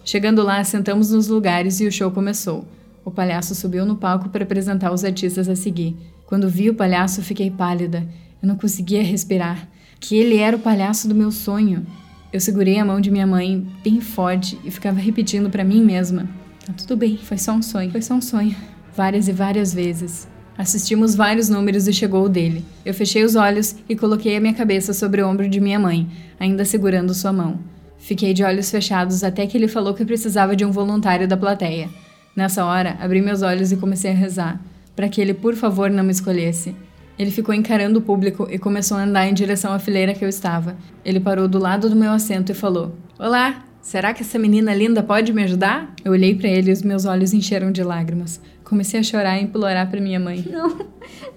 [0.03, 2.65] Chegando lá, sentamos nos lugares e o show começou.
[3.05, 5.95] O palhaço subiu no palco para apresentar os artistas a seguir.
[6.25, 8.09] Quando vi o palhaço, fiquei pálida.
[8.43, 9.69] Eu não conseguia respirar.
[10.01, 11.87] Que ele era o palhaço do meu sonho.
[12.35, 16.29] Eu segurei a mão de minha mãe bem forte e ficava repetindo para mim mesma:
[16.67, 18.57] Tá tudo bem, foi só um sonho, foi só um sonho.
[18.97, 20.27] Várias e várias vezes.
[20.59, 22.65] Assistimos vários números e chegou o dele.
[22.85, 26.09] Eu fechei os olhos e coloquei a minha cabeça sobre o ombro de minha mãe,
[26.37, 27.61] ainda segurando sua mão.
[27.99, 31.89] Fiquei de olhos fechados até que ele falou que precisava de um voluntário da plateia.
[32.35, 34.61] Nessa hora, abri meus olhos e comecei a rezar,
[34.97, 36.75] para que ele, por favor, não me escolhesse.
[37.19, 40.29] Ele ficou encarando o público e começou a andar em direção à fileira que eu
[40.29, 40.77] estava.
[41.05, 45.03] Ele parou do lado do meu assento e falou: Olá, será que essa menina linda
[45.03, 45.95] pode me ajudar?
[46.05, 48.41] Eu olhei para ele e os meus olhos encheram de lágrimas.
[48.65, 50.45] Comecei a chorar e implorar para minha mãe.
[50.51, 50.71] Não,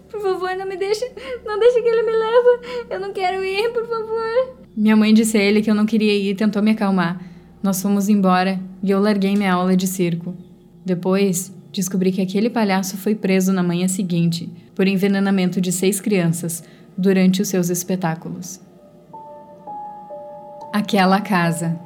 [0.09, 1.05] por favor, não me deixe,
[1.45, 2.85] não deixe que ele me leve.
[2.89, 4.57] Eu não quero ir, por favor.
[4.75, 7.21] Minha mãe disse a ele que eu não queria ir e tentou me acalmar.
[7.61, 10.35] Nós fomos embora e eu larguei minha aula de circo.
[10.83, 16.63] Depois, descobri que aquele palhaço foi preso na manhã seguinte por envenenamento de seis crianças
[16.95, 18.61] durante os seus espetáculos.
[20.71, 21.79] Aquela casa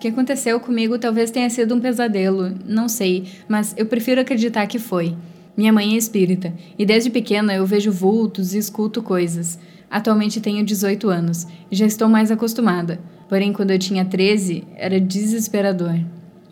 [0.00, 4.78] que aconteceu comigo talvez tenha sido um pesadelo, não sei, mas eu prefiro acreditar que
[4.78, 5.14] foi.
[5.54, 9.58] Minha mãe é espírita e desde pequena eu vejo vultos e escuto coisas.
[9.90, 12.98] Atualmente tenho 18 anos e já estou mais acostumada,
[13.28, 16.00] porém quando eu tinha 13 era desesperador.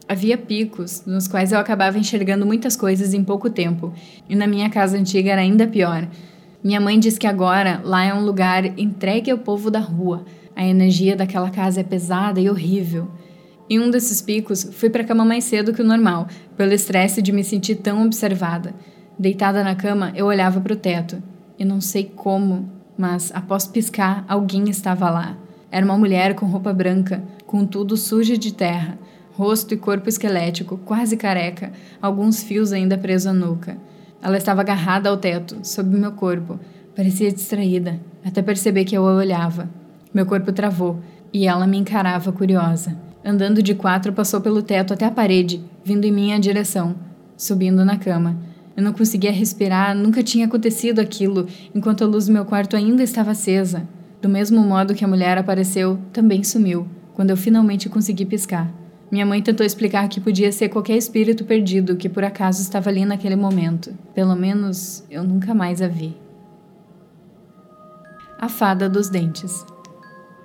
[0.08, 3.92] Havia picos nos quais eu acabava enxergando muitas coisas em pouco tempo,
[4.26, 6.08] e na minha casa antiga era ainda pior.
[6.64, 10.24] Minha mãe diz que agora lá é um lugar entregue ao povo da rua.
[10.56, 13.08] A energia daquela casa é pesada e horrível.
[13.68, 17.20] Em um desses picos, fui para a cama mais cedo que o normal, pelo estresse
[17.20, 18.74] de me sentir tão observada.
[19.18, 21.22] Deitada na cama, eu olhava para o teto.
[21.58, 25.36] E não sei como, mas após piscar, alguém estava lá.
[25.70, 28.98] Era uma mulher com roupa branca, com tudo sujo de terra,
[29.38, 31.70] rosto e corpo esquelético, quase careca,
[32.02, 33.78] alguns fios ainda presos à nuca.
[34.20, 36.58] Ela estava agarrada ao teto, sob meu corpo.
[36.96, 39.70] Parecia distraída, até perceber que eu a olhava.
[40.12, 40.98] Meu corpo travou
[41.32, 42.98] e ela me encarava curiosa.
[43.24, 46.96] Andando de quatro, passou pelo teto até a parede, vindo em minha direção,
[47.36, 48.36] subindo na cama.
[48.76, 53.04] Eu não conseguia respirar, nunca tinha acontecido aquilo, enquanto a luz do meu quarto ainda
[53.04, 53.86] estava acesa.
[54.20, 58.68] Do mesmo modo que a mulher apareceu, também sumiu, quando eu finalmente consegui piscar.
[59.10, 63.04] Minha mãe tentou explicar que podia ser qualquer espírito perdido que por acaso estava ali
[63.04, 63.94] naquele momento.
[64.14, 66.14] Pelo menos eu nunca mais a vi.
[68.38, 69.64] A Fada dos Dentes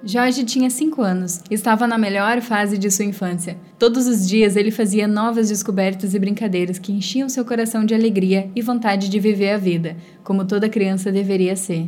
[0.05, 3.55] Jorge tinha cinco anos estava na melhor fase de sua infância.
[3.79, 8.49] Todos os dias ele fazia novas descobertas e brincadeiras que enchiam seu coração de alegria
[8.53, 11.87] e vontade de viver a vida, como toda criança deveria ser.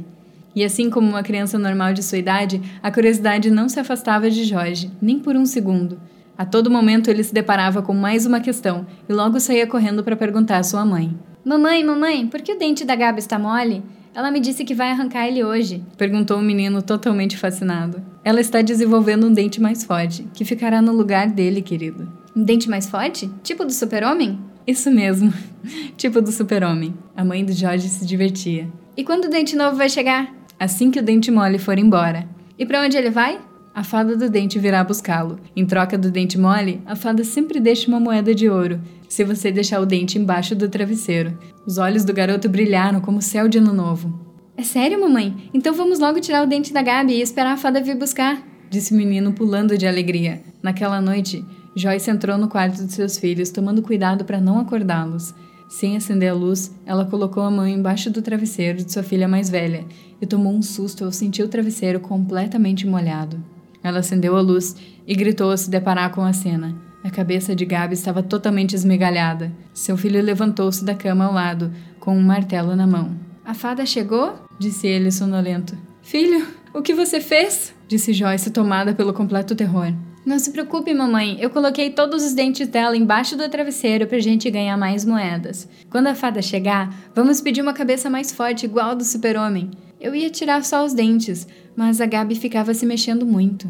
[0.56, 4.46] E assim como uma criança normal de sua idade, a curiosidade não se afastava de
[4.46, 6.00] Jorge, nem por um segundo.
[6.38, 10.16] A todo momento ele se deparava com mais uma questão e logo saía correndo para
[10.16, 13.84] perguntar à sua mãe: Mamãe, mamãe, por que o dente da Gabi está mole?
[14.14, 15.84] Ela me disse que vai arrancar ele hoje.
[15.98, 18.02] Perguntou o menino totalmente fascinado.
[18.24, 22.12] Ela está desenvolvendo um dente mais forte, que ficará no lugar dele, querido.
[22.36, 23.30] Um dente mais forte?
[23.44, 24.40] Tipo do super-homem?
[24.66, 25.34] Isso mesmo,
[25.96, 26.94] tipo do super-homem.
[27.16, 28.68] A mãe do Jorge se divertia.
[28.98, 30.34] E quando o dente novo vai chegar?
[30.60, 32.28] Assim que o dente mole for embora.
[32.58, 33.40] E para onde ele vai?
[33.76, 35.38] A fada do dente virá buscá-lo.
[35.54, 39.52] Em troca do dente mole, a fada sempre deixa uma moeda de ouro, se você
[39.52, 41.38] deixar o dente embaixo do travesseiro.
[41.68, 44.18] Os olhos do garoto brilharam como o céu de ano novo.
[44.56, 45.50] É sério, mamãe?
[45.54, 48.94] Então vamos logo tirar o dente da Gabi e esperar a fada vir buscar, disse
[48.94, 50.42] o menino pulando de alegria.
[50.64, 51.44] Naquela noite,
[51.76, 55.36] Joyce entrou no quarto de seus filhos, tomando cuidado para não acordá-los.
[55.68, 59.50] Sem acender a luz, ela colocou a mão embaixo do travesseiro de sua filha mais
[59.50, 59.84] velha
[60.22, 63.55] e tomou um susto ao sentir o travesseiro completamente molhado.
[63.86, 64.76] Ela acendeu a luz
[65.06, 66.76] e gritou ao se deparar com a cena.
[67.04, 69.52] A cabeça de Gabi estava totalmente esmegalhada.
[69.76, 73.16] Seu filho levantou-se da cama ao lado, com um martelo na mão.
[73.46, 74.40] A fada chegou?
[74.58, 75.78] disse ele sonolento.
[76.02, 77.76] Filho, o que você fez?
[77.88, 79.94] disse Joyce, tomada pelo completo terror.
[80.26, 81.38] Não se preocupe, mamãe.
[81.40, 85.70] Eu coloquei todos os dentes dela embaixo do travesseiro pra gente ganhar mais moedas.
[85.92, 89.70] Quando a fada chegar, vamos pedir uma cabeça mais forte, igual a do super-homem.
[90.06, 93.68] Eu ia tirar só os dentes, mas a Gabi ficava se mexendo muito.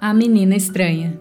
[0.00, 1.18] A menina estranha.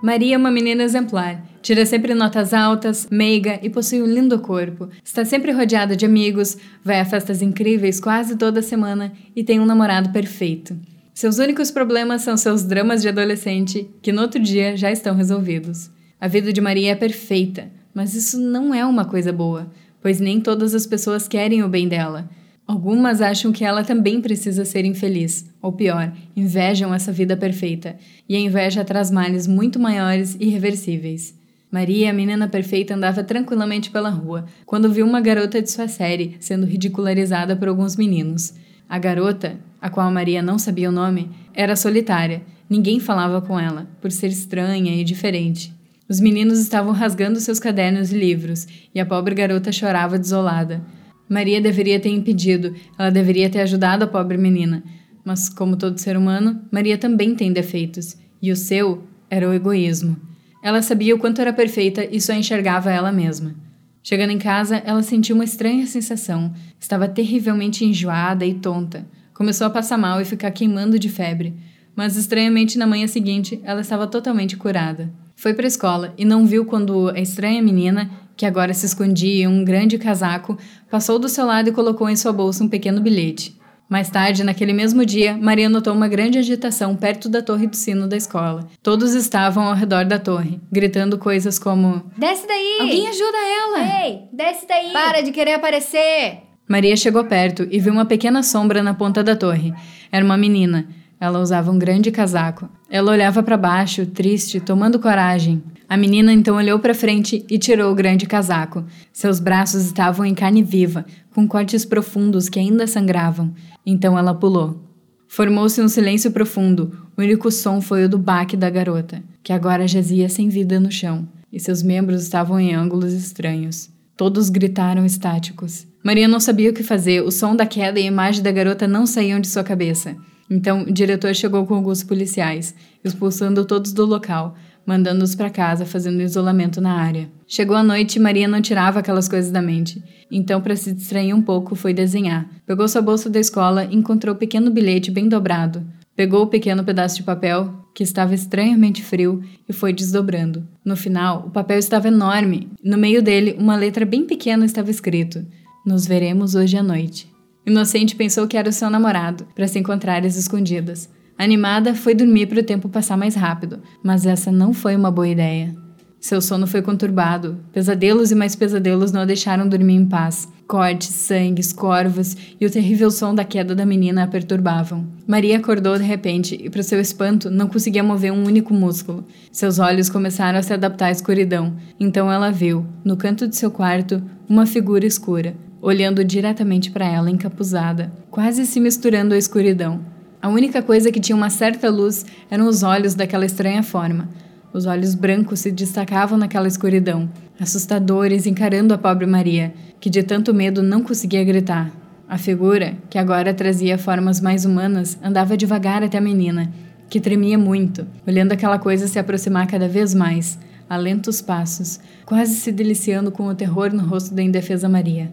[0.00, 1.44] Maria é uma menina exemplar.
[1.60, 4.88] Tira sempre notas altas, meiga e possui um lindo corpo.
[5.02, 9.66] Está sempre rodeada de amigos, vai a festas incríveis quase toda semana e tem um
[9.66, 10.78] namorado perfeito.
[11.12, 15.90] Seus únicos problemas são seus dramas de adolescente, que no outro dia já estão resolvidos.
[16.20, 19.68] A vida de Maria é perfeita, mas isso não é uma coisa boa,
[20.02, 22.28] pois nem todas as pessoas querem o bem dela.
[22.66, 27.96] Algumas acham que ela também precisa ser infeliz, ou pior, invejam essa vida perfeita,
[28.28, 31.34] e a inveja traz males muito maiores e irreversíveis.
[31.70, 36.36] Maria, a menina perfeita, andava tranquilamente pela rua quando viu uma garota de sua série
[36.40, 38.54] sendo ridicularizada por alguns meninos.
[38.88, 42.42] A garota, a qual Maria não sabia o nome, era solitária.
[42.68, 45.72] Ninguém falava com ela, por ser estranha e diferente.
[46.10, 50.82] Os meninos estavam rasgando seus cadernos e livros, e a pobre garota chorava desolada.
[51.28, 54.82] Maria deveria ter impedido, ela deveria ter ajudado a pobre menina.
[55.24, 60.16] Mas, como todo ser humano, Maria também tem defeitos, e o seu era o egoísmo.
[60.64, 63.54] Ela sabia o quanto era perfeita e só enxergava ela mesma.
[64.02, 66.52] Chegando em casa, ela sentiu uma estranha sensação.
[66.80, 69.06] Estava terrivelmente enjoada e tonta.
[69.32, 71.54] Começou a passar mal e ficar queimando de febre.
[71.94, 75.08] Mas estranhamente na manhã seguinte, ela estava totalmente curada.
[75.40, 79.44] Foi para a escola e não viu quando a estranha menina que agora se escondia
[79.44, 80.58] em um grande casaco,
[80.90, 83.58] passou do seu lado e colocou em sua bolsa um pequeno bilhete.
[83.88, 88.06] Mais tarde, naquele mesmo dia, Maria notou uma grande agitação perto da torre do sino
[88.06, 88.68] da escola.
[88.82, 92.76] Todos estavam ao redor da torre, gritando coisas como: Desce daí!
[92.78, 94.04] Alguém ajuda ela!
[94.04, 94.92] Ei, desce daí!
[94.92, 96.42] Para de querer aparecer!
[96.68, 99.72] Maria chegou perto e viu uma pequena sombra na ponta da torre.
[100.12, 100.86] Era uma menina.
[101.20, 102.66] Ela usava um grande casaco.
[102.88, 105.62] Ela olhava para baixo, triste, tomando coragem.
[105.86, 108.84] A menina então olhou para frente e tirou o grande casaco.
[109.12, 111.04] Seus braços estavam em carne viva,
[111.34, 113.52] com cortes profundos que ainda sangravam.
[113.84, 114.80] Então ela pulou.
[115.28, 116.90] Formou-se um silêncio profundo.
[117.16, 120.90] O único som foi o do baque da garota, que agora jazia sem vida no
[120.90, 123.90] chão, e seus membros estavam em ângulos estranhos.
[124.16, 125.86] Todos gritaram estáticos.
[126.02, 128.88] Maria não sabia o que fazer, o som da queda e a imagem da garota
[128.88, 130.16] não saíam de sua cabeça.
[130.50, 132.74] Então, o diretor chegou com alguns policiais,
[133.04, 137.30] expulsando todos do local, mandando-os para casa, fazendo isolamento na área.
[137.46, 140.02] Chegou a noite e Maria não tirava aquelas coisas da mente.
[140.28, 142.48] Então, para se distrair um pouco, foi desenhar.
[142.66, 145.86] Pegou sua bolsa da escola e encontrou o um pequeno bilhete bem dobrado.
[146.16, 150.66] Pegou o pequeno pedaço de papel, que estava estranhamente frio, e foi desdobrando.
[150.84, 152.68] No final, o papel estava enorme.
[152.82, 155.46] No meio dele, uma letra bem pequena estava escrito:
[155.86, 157.29] Nos veremos hoje à noite.
[157.66, 161.08] Inocente pensou que era o seu namorado, para se encontrar às escondidas.
[161.36, 165.28] Animada, foi dormir para o tempo passar mais rápido, mas essa não foi uma boa
[165.28, 165.74] ideia.
[166.20, 167.58] Seu sono foi conturbado.
[167.72, 170.46] Pesadelos e mais pesadelos não a deixaram dormir em paz.
[170.66, 175.06] Cortes, sangues, corvos e o terrível som da queda da menina a perturbavam.
[175.26, 179.24] Maria acordou de repente e, para seu espanto, não conseguia mover um único músculo.
[179.50, 181.74] Seus olhos começaram a se adaptar à escuridão.
[181.98, 187.30] Então ela viu, no canto de seu quarto, uma figura escura, olhando diretamente para ela
[187.30, 190.00] encapuzada, quase se misturando à escuridão.
[190.42, 194.28] A única coisa que tinha uma certa luz eram os olhos daquela estranha forma.
[194.72, 197.28] Os olhos brancos se destacavam naquela escuridão,
[197.58, 201.90] assustadores, encarando a pobre Maria, que de tanto medo não conseguia gritar.
[202.28, 206.72] A figura, que agora trazia formas mais humanas, andava devagar até a menina,
[207.08, 210.56] que tremia muito, olhando aquela coisa se aproximar cada vez mais,
[210.88, 215.30] a lentos passos, quase se deliciando com o terror no rosto da indefesa Maria.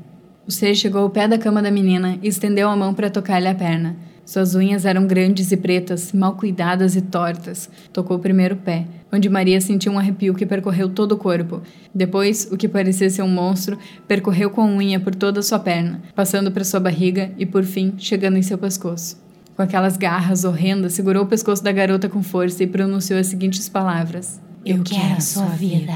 [0.48, 3.50] O ser chegou ao pé da cama da menina e estendeu a mão para tocar-lhe
[3.50, 3.98] a perna.
[4.26, 7.70] Suas unhas eram grandes e pretas, mal cuidadas e tortas.
[7.92, 11.62] Tocou primeiro o pé, onde Maria sentiu um arrepio que percorreu todo o corpo.
[11.94, 13.78] Depois, o que parecia ser um monstro
[14.08, 17.66] percorreu com a unha por toda a sua perna, passando para sua barriga e, por
[17.66, 19.18] fim, chegando em seu pescoço.
[19.54, 23.68] Com aquelas garras horrendas, segurou o pescoço da garota com força e pronunciou as seguintes
[23.68, 25.94] palavras: Eu quero a sua vida.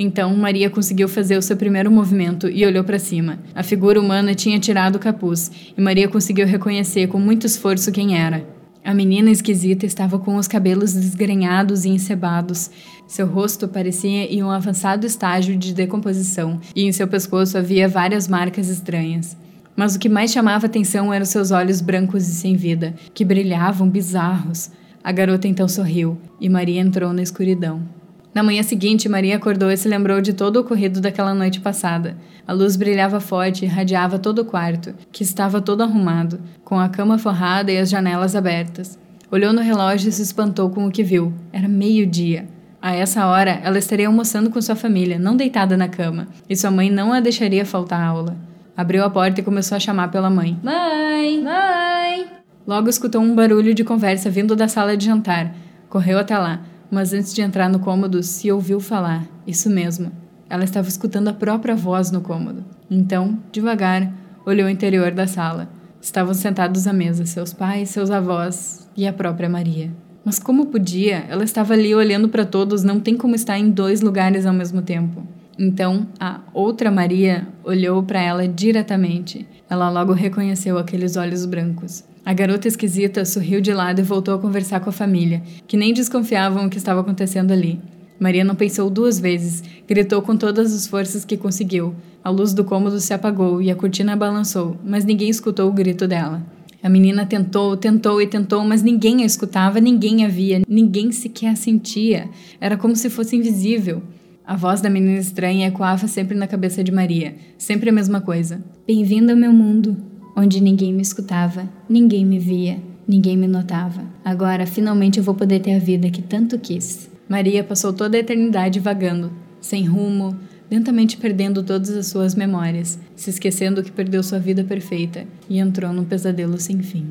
[0.00, 3.40] Então Maria conseguiu fazer o seu primeiro movimento e olhou para cima.
[3.52, 8.16] A figura humana tinha tirado o capuz e Maria conseguiu reconhecer com muito esforço quem
[8.16, 8.46] era.
[8.84, 12.70] A menina esquisita estava com os cabelos desgrenhados e encebados.
[13.08, 18.28] Seu rosto parecia em um avançado estágio de decomposição e em seu pescoço havia várias
[18.28, 19.36] marcas estranhas.
[19.74, 23.88] Mas o que mais chamava atenção eram seus olhos brancos e sem vida, que brilhavam
[23.88, 24.70] bizarros.
[25.02, 27.97] A garota então sorriu e Maria entrou na escuridão.
[28.34, 32.16] Na manhã seguinte, Maria acordou e se lembrou de todo o ocorrido daquela noite passada.
[32.46, 36.88] A luz brilhava forte e irradiava todo o quarto, que estava todo arrumado, com a
[36.88, 38.98] cama forrada e as janelas abertas.
[39.30, 41.32] Olhou no relógio e se espantou com o que viu.
[41.52, 42.46] Era meio-dia.
[42.80, 46.70] A essa hora, ela estaria almoçando com sua família, não deitada na cama, e sua
[46.70, 48.36] mãe não a deixaria faltar aula.
[48.76, 50.56] Abriu a porta e começou a chamar pela mãe.
[50.62, 51.42] Mãe!
[51.42, 52.26] Mãe!
[52.66, 55.52] Logo escutou um barulho de conversa vindo da sala de jantar.
[55.88, 56.60] Correu até lá
[56.90, 59.26] mas antes de entrar no cômodo, se ouviu falar.
[59.46, 60.10] Isso mesmo.
[60.48, 62.64] Ela estava escutando a própria voz no cômodo.
[62.90, 64.12] Então, devagar,
[64.46, 65.68] olhou o interior da sala.
[66.00, 69.90] Estavam sentados à mesa seus pais, seus avós e a própria Maria.
[70.24, 71.24] Mas como podia?
[71.28, 74.82] Ela estava ali olhando para todos, não tem como estar em dois lugares ao mesmo
[74.82, 75.26] tempo.
[75.58, 79.46] Então, a outra Maria olhou para ela diretamente.
[79.68, 82.04] Ela logo reconheceu aqueles olhos brancos.
[82.28, 85.94] A garota esquisita sorriu de lado e voltou a conversar com a família, que nem
[85.94, 87.80] desconfiavam o que estava acontecendo ali.
[88.20, 91.94] Maria não pensou duas vezes, gritou com todas as forças que conseguiu.
[92.22, 96.06] A luz do cômodo se apagou e a cortina balançou, mas ninguém escutou o grito
[96.06, 96.42] dela.
[96.82, 101.52] A menina tentou, tentou e tentou, mas ninguém a escutava, ninguém a via, ninguém sequer
[101.52, 102.28] a sentia.
[102.60, 104.02] Era como se fosse invisível.
[104.46, 108.62] A voz da menina estranha ecoava sempre na cabeça de Maria, sempre a mesma coisa.
[108.86, 109.96] Bem-vinda ao meu mundo
[110.38, 112.78] onde ninguém me escutava, ninguém me via,
[113.08, 114.04] ninguém me notava.
[114.24, 117.10] Agora, finalmente, eu vou poder ter a vida que tanto quis.
[117.28, 120.38] Maria passou toda a eternidade vagando, sem rumo,
[120.70, 125.92] lentamente perdendo todas as suas memórias, se esquecendo que perdeu sua vida perfeita e entrou
[125.92, 127.08] num pesadelo sem fim.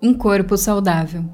[0.00, 1.26] Um corpo saudável.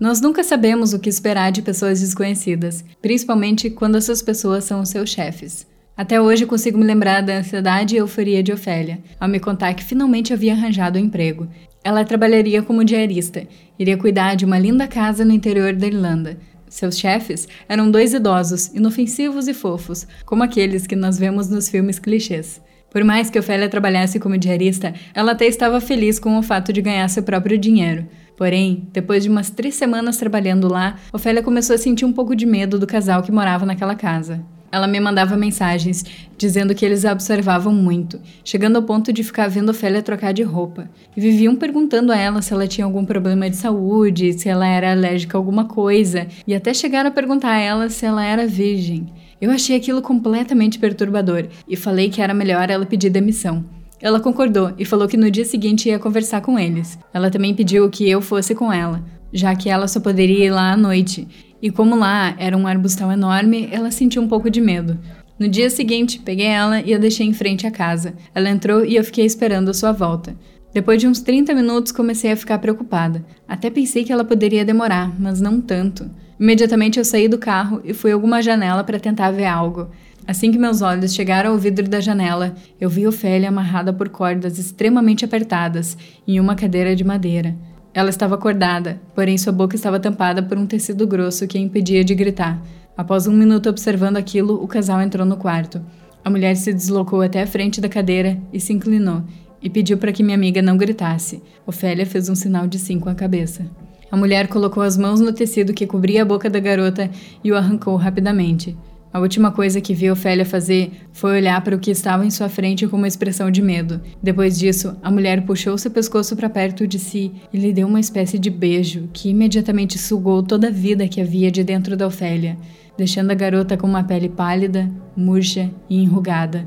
[0.00, 4.88] Nós nunca sabemos o que esperar de pessoas desconhecidas, principalmente quando essas pessoas são os
[4.88, 5.66] seus chefes.
[5.96, 9.84] Até hoje consigo me lembrar da ansiedade e euforia de Ofélia, ao me contar que
[9.84, 11.46] finalmente havia arranjado um emprego.
[11.84, 13.46] Ela trabalharia como diarista,
[13.78, 16.36] iria cuidar de uma linda casa no interior da Irlanda.
[16.68, 22.00] Seus chefes eram dois idosos, inofensivos e fofos, como aqueles que nós vemos nos filmes
[22.00, 22.60] clichês.
[22.90, 26.82] Por mais que Ofélia trabalhasse como diarista, ela até estava feliz com o fato de
[26.82, 28.04] ganhar seu próprio dinheiro.
[28.36, 32.46] Porém, depois de umas três semanas trabalhando lá, Ofélia começou a sentir um pouco de
[32.46, 34.44] medo do casal que morava naquela casa.
[34.74, 36.04] Ela me mandava mensagens
[36.36, 40.42] dizendo que eles a observavam muito, chegando ao ponto de ficar vendo Ofélia trocar de
[40.42, 40.90] roupa.
[41.16, 44.90] E viviam perguntando a ela se ela tinha algum problema de saúde, se ela era
[44.90, 49.06] alérgica a alguma coisa, e até chegaram a perguntar a ela se ela era virgem.
[49.40, 53.64] Eu achei aquilo completamente perturbador e falei que era melhor ela pedir demissão.
[54.02, 56.98] Ela concordou e falou que no dia seguinte ia conversar com eles.
[57.12, 60.72] Ela também pediu que eu fosse com ela, já que ela só poderia ir lá
[60.72, 61.28] à noite.
[61.64, 64.98] E como lá era um arbustão enorme, ela sentiu um pouco de medo.
[65.38, 68.12] No dia seguinte, peguei ela e a deixei em frente à casa.
[68.34, 70.36] Ela entrou e eu fiquei esperando a sua volta.
[70.74, 73.24] Depois de uns 30 minutos, comecei a ficar preocupada.
[73.48, 76.10] Até pensei que ela poderia demorar, mas não tanto.
[76.38, 79.88] Imediatamente eu saí do carro e fui a alguma janela para tentar ver algo.
[80.26, 84.58] Assim que meus olhos chegaram ao vidro da janela, eu vi Ofélia amarrada por cordas
[84.58, 85.96] extremamente apertadas
[86.28, 87.56] em uma cadeira de madeira.
[87.94, 92.02] Ela estava acordada, porém sua boca estava tampada por um tecido grosso que a impedia
[92.02, 92.60] de gritar.
[92.96, 95.80] Após um minuto observando aquilo, o casal entrou no quarto.
[96.24, 99.22] A mulher se deslocou até a frente da cadeira e se inclinou,
[99.62, 101.40] e pediu para que minha amiga não gritasse.
[101.64, 103.64] Ofélia fez um sinal de sim com a cabeça.
[104.10, 107.08] A mulher colocou as mãos no tecido que cobria a boca da garota
[107.44, 108.76] e o arrancou rapidamente.
[109.14, 112.48] A última coisa que vi Ofélia fazer foi olhar para o que estava em sua
[112.48, 114.00] frente com uma expressão de medo.
[114.20, 118.00] Depois disso, a mulher puxou seu pescoço para perto de si e lhe deu uma
[118.00, 122.58] espécie de beijo que imediatamente sugou toda a vida que havia de dentro da Ofélia,
[122.98, 126.66] deixando a garota com uma pele pálida, murcha e enrugada.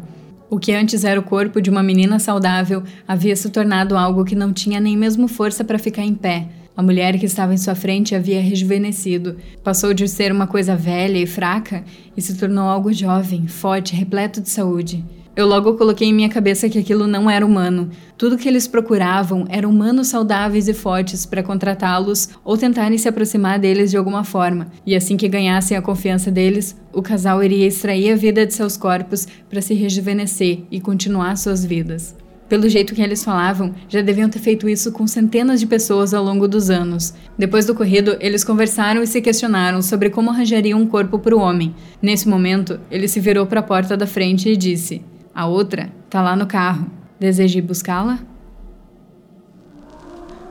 [0.50, 4.36] O que antes era o corpo de uma menina saudável havia se tornado algo que
[4.36, 6.48] não tinha nem mesmo força para ficar em pé.
[6.78, 11.17] A mulher que estava em sua frente havia rejuvenescido, passou de ser uma coisa velha
[11.17, 11.84] e fraca
[12.15, 15.03] e se tornou algo jovem, forte, repleto de saúde.
[15.36, 17.89] Eu logo coloquei em minha cabeça que aquilo não era humano.
[18.15, 23.57] Tudo que eles procuravam eram humanos saudáveis e fortes para contratá-los ou tentarem se aproximar
[23.57, 24.67] deles de alguma forma.
[24.86, 28.78] E assim que ganhassem a confiança deles, o casal iria extrair a vida de seus
[28.78, 32.15] corpos para se rejuvenescer e continuar suas vidas.
[32.50, 36.24] Pelo jeito que eles falavam, já deviam ter feito isso com centenas de pessoas ao
[36.24, 37.14] longo dos anos.
[37.38, 41.39] Depois do ocorrido, eles conversaram e se questionaram sobre como arranjariam um corpo para o
[41.39, 41.76] homem.
[42.02, 45.02] Nesse momento, ele se virou para a porta da frente e disse:
[45.36, 46.89] A outra tá lá no carro.
[47.20, 48.20] Deseja ir buscá-la?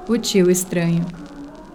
[0.07, 1.07] O tio estranho.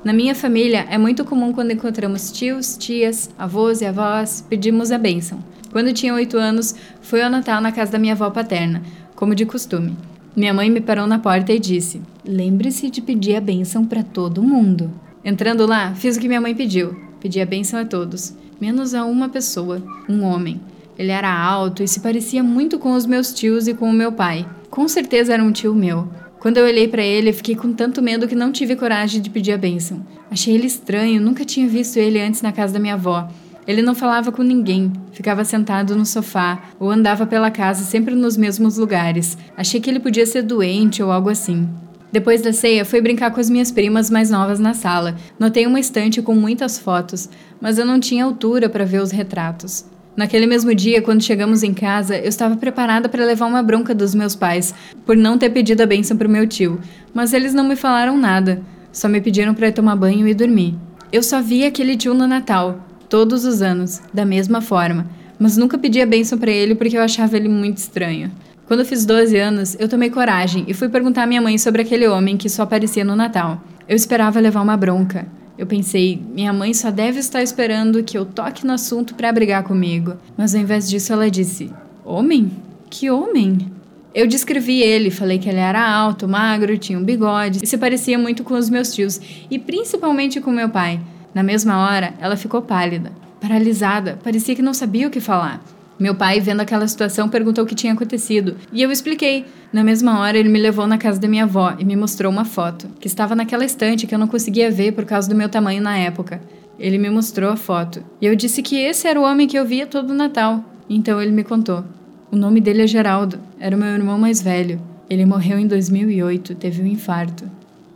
[0.04, 4.98] Na minha família, é muito comum quando encontramos tios, tias, avós e avós, pedimos a
[4.98, 5.44] bênção.
[5.72, 8.82] Quando tinha oito anos, fui ao Natal na casa da minha avó paterna,
[9.16, 9.96] como de costume.
[10.34, 14.42] Minha mãe me parou na porta e disse: Lembre-se de pedir a bênção para todo
[14.42, 14.90] mundo.
[15.26, 16.96] Entrando lá, fiz o que minha mãe pediu.
[17.20, 20.60] Pedi a bênção a todos, menos a uma pessoa, um homem.
[20.98, 24.12] Ele era alto e se parecia muito com os meus tios e com o meu
[24.12, 24.48] pai.
[24.70, 26.08] Com certeza era um tio meu.
[26.40, 29.52] Quando eu olhei para ele, fiquei com tanto medo que não tive coragem de pedir
[29.52, 30.06] a bênção.
[30.32, 33.30] Achei ele estranho, nunca tinha visto ele antes na casa da minha avó.
[33.68, 38.36] Ele não falava com ninguém, ficava sentado no sofá ou andava pela casa sempre nos
[38.36, 39.38] mesmos lugares.
[39.56, 41.70] Achei que ele podia ser doente ou algo assim.
[42.12, 45.16] Depois da ceia, fui brincar com as minhas primas mais novas na sala.
[45.40, 47.30] Notei uma estante com muitas fotos,
[47.62, 49.86] mas eu não tinha altura para ver os retratos.
[50.18, 54.14] Naquele mesmo dia, quando chegamos em casa, eu estava preparada para levar uma bronca dos
[54.14, 54.74] meus pais
[55.06, 56.82] por não ter pedido a bênção para o meu tio,
[57.14, 60.76] mas eles não me falaram nada, só me pediram para tomar banho e dormir.
[61.14, 65.06] Eu só vi aquele tio no Natal, todos os anos, da mesma forma,
[65.38, 68.32] mas nunca pedi a bênção para ele porque eu achava ele muito estranho.
[68.66, 72.08] Quando fiz 12 anos, eu tomei coragem e fui perguntar à minha mãe sobre aquele
[72.08, 73.62] homem que só aparecia no Natal.
[73.86, 75.28] Eu esperava levar uma bronca.
[75.58, 79.64] Eu pensei, minha mãe só deve estar esperando que eu toque no assunto para brigar
[79.64, 80.14] comigo.
[80.38, 81.70] Mas ao invés disso, ela disse:
[82.06, 82.50] Homem?
[82.90, 83.70] Que homem?
[84.16, 88.18] Eu descrevi ele, falei que ele era alto, magro, tinha um bigode e se parecia
[88.18, 91.00] muito com os meus tios e principalmente com meu pai.
[91.34, 95.64] Na mesma hora, ela ficou pálida, paralisada, parecia que não sabia o que falar.
[95.98, 99.46] Meu pai, vendo aquela situação, perguntou o que tinha acontecido, e eu expliquei.
[99.72, 102.44] Na mesma hora, ele me levou na casa da minha avó e me mostrou uma
[102.44, 105.82] foto, que estava naquela estante que eu não conseguia ver por causa do meu tamanho
[105.82, 106.42] na época.
[106.78, 109.64] Ele me mostrou a foto, e eu disse que esse era o homem que eu
[109.66, 110.66] via todo Natal.
[110.90, 111.86] Então ele me contou.
[112.30, 114.82] O nome dele é Geraldo, era o meu irmão mais velho.
[115.10, 117.46] Ele morreu em 2008, teve um infarto.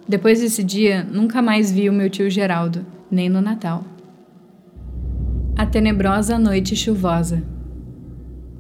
[0.08, 2.86] Depois desse dia, nunca mais vi o meu tio Geraldo
[3.16, 3.86] nem no Natal.
[5.56, 7.42] A tenebrosa noite chuvosa.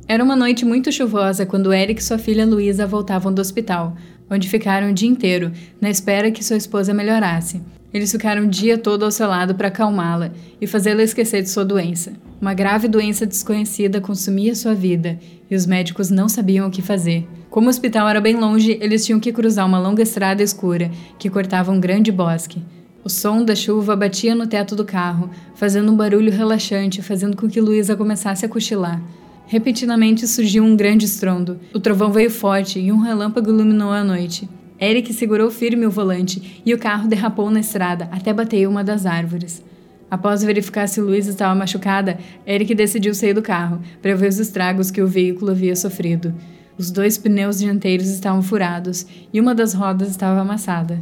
[0.08, 3.97] Era uma noite muito chuvosa quando Eric e sua filha Luísa voltavam do hospital,
[4.32, 5.51] onde ficaram o dia inteiro,
[5.82, 7.62] na espera que sua esposa melhorasse.
[7.93, 10.32] Eles ficaram o dia todo ao seu lado para acalmá-la
[10.62, 12.14] e fazê-la esquecer de sua doença.
[12.39, 15.20] Uma grave doença desconhecida consumia sua vida
[15.51, 17.28] e os médicos não sabiam o que fazer.
[17.49, 20.89] Como o hospital era bem longe, eles tinham que cruzar uma longa estrada escura
[21.20, 22.62] que cortava um grande bosque.
[23.06, 27.47] O som da chuva batia no teto do carro, fazendo um barulho relaxante, fazendo com
[27.47, 28.99] que Luísa começasse a cochilar.
[29.45, 31.60] Repentinamente surgiu um grande estrondo.
[31.72, 34.49] O trovão veio forte e um relâmpago iluminou a noite.
[34.82, 39.06] Eric segurou firme o volante e o carro derrapou na estrada até bater uma das
[39.06, 39.64] árvores.
[40.10, 44.89] Após verificar se Luísa estava machucada, Eric decidiu sair do carro para ver os estragos
[44.89, 46.34] que o veículo havia sofrido.
[46.76, 50.99] Os dois pneus dianteiros estavam furados e uma das rodas estava amassada.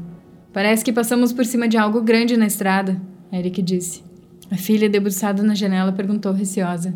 [0.53, 3.01] Parece que passamos por cima de algo grande na estrada,
[3.31, 4.03] Eric disse.
[4.51, 6.93] A filha, debruçada na janela, perguntou receosa.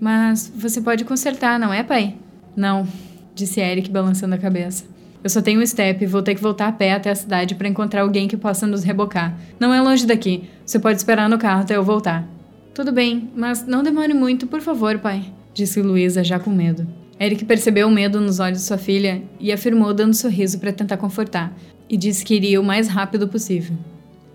[0.00, 2.16] Mas você pode consertar, não é, pai?
[2.56, 2.86] Não,
[3.32, 4.84] disse Eric, balançando a cabeça.
[5.22, 7.54] Eu só tenho um step e vou ter que voltar a pé até a cidade
[7.54, 9.38] para encontrar alguém que possa nos rebocar.
[9.58, 10.44] Não é longe daqui.
[10.64, 12.28] Você pode esperar no carro até eu voltar.
[12.74, 16.86] Tudo bem, mas não demore muito, por favor, pai, disse Luísa já com medo.
[17.18, 20.72] Eric percebeu o medo nos olhos de sua filha e afirmou dando um sorriso para
[20.72, 21.56] tentar confortar,
[21.88, 23.76] e disse que iria o mais rápido possível.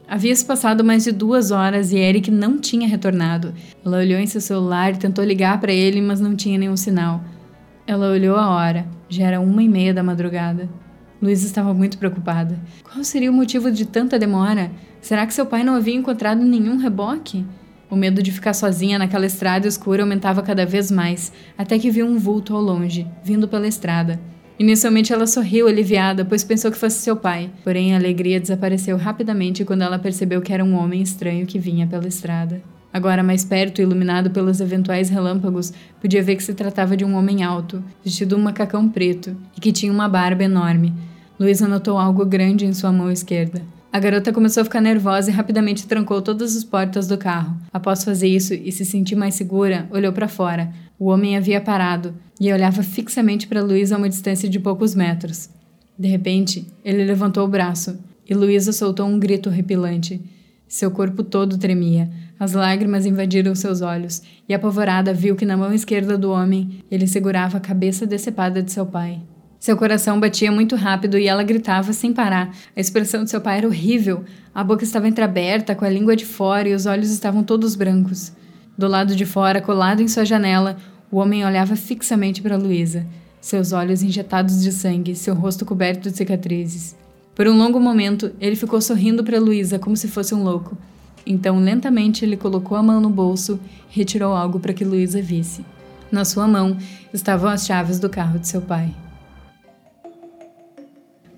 [0.07, 3.53] Havia se passado mais de duas horas e Eric não tinha retornado.
[3.85, 7.23] Ela olhou em seu celular e tentou ligar para ele, mas não tinha nenhum sinal.
[7.87, 8.85] Ela olhou a hora.
[9.07, 10.69] Já era uma e meia da madrugada.
[11.21, 12.59] Luísa estava muito preocupada.
[12.83, 14.71] Qual seria o motivo de tanta demora?
[14.99, 17.45] Será que seu pai não havia encontrado nenhum reboque?
[17.89, 22.05] O medo de ficar sozinha naquela estrada escura aumentava cada vez mais, até que viu
[22.05, 24.19] um vulto ao longe, vindo pela estrada.
[24.61, 29.65] Inicialmente ela sorriu aliviada, pois pensou que fosse seu pai, porém a alegria desapareceu rapidamente
[29.65, 32.61] quando ela percebeu que era um homem estranho que vinha pela estrada.
[32.93, 37.41] Agora mais perto, iluminado pelos eventuais relâmpagos, podia ver que se tratava de um homem
[37.41, 40.93] alto, vestido um macacão preto e que tinha uma barba enorme.
[41.39, 43.63] Luísa notou algo grande em sua mão esquerda.
[43.91, 47.57] A garota começou a ficar nervosa e rapidamente trancou todas as portas do carro.
[47.73, 50.71] Após fazer isso e se sentir mais segura, olhou para fora.
[51.01, 55.49] O homem havia parado e olhava fixamente para Luísa a uma distância de poucos metros.
[55.97, 57.97] De repente, ele levantou o braço
[58.29, 60.21] e Luísa soltou um grito horripilante.
[60.67, 62.07] Seu corpo todo tremia,
[62.39, 67.07] as lágrimas invadiram seus olhos e, apavorada, viu que na mão esquerda do homem ele
[67.07, 69.19] segurava a cabeça decepada de seu pai.
[69.59, 72.55] Seu coração batia muito rápido e ela gritava sem parar.
[72.75, 74.23] A expressão de seu pai era horrível.
[74.53, 78.33] A boca estava entreaberta, com a língua de fora e os olhos estavam todos brancos.
[78.77, 80.77] Do lado de fora, colado em sua janela,
[81.11, 83.05] o homem olhava fixamente para Luísa,
[83.41, 86.95] seus olhos injetados de sangue, seu rosto coberto de cicatrizes.
[87.35, 90.77] Por um longo momento, ele ficou sorrindo para Luísa como se fosse um louco.
[91.25, 93.59] Então, lentamente, ele colocou a mão no bolso
[93.91, 95.65] e retirou algo para que Luísa visse.
[96.11, 96.77] Na sua mão
[97.13, 98.93] estavam as chaves do carro de seu pai.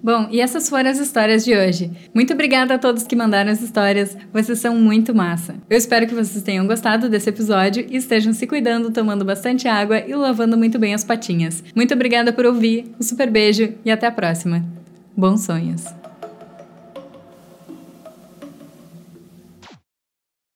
[0.03, 1.89] Bom, e essas foram as histórias de hoje.
[2.13, 5.55] Muito obrigada a todos que mandaram as histórias, vocês são muito massa.
[5.69, 9.99] Eu espero que vocês tenham gostado desse episódio e estejam se cuidando, tomando bastante água
[9.99, 11.63] e lavando muito bem as patinhas.
[11.73, 14.65] Muito obrigada por ouvir, um super beijo e até a próxima.
[15.15, 16.02] Bons sonhos!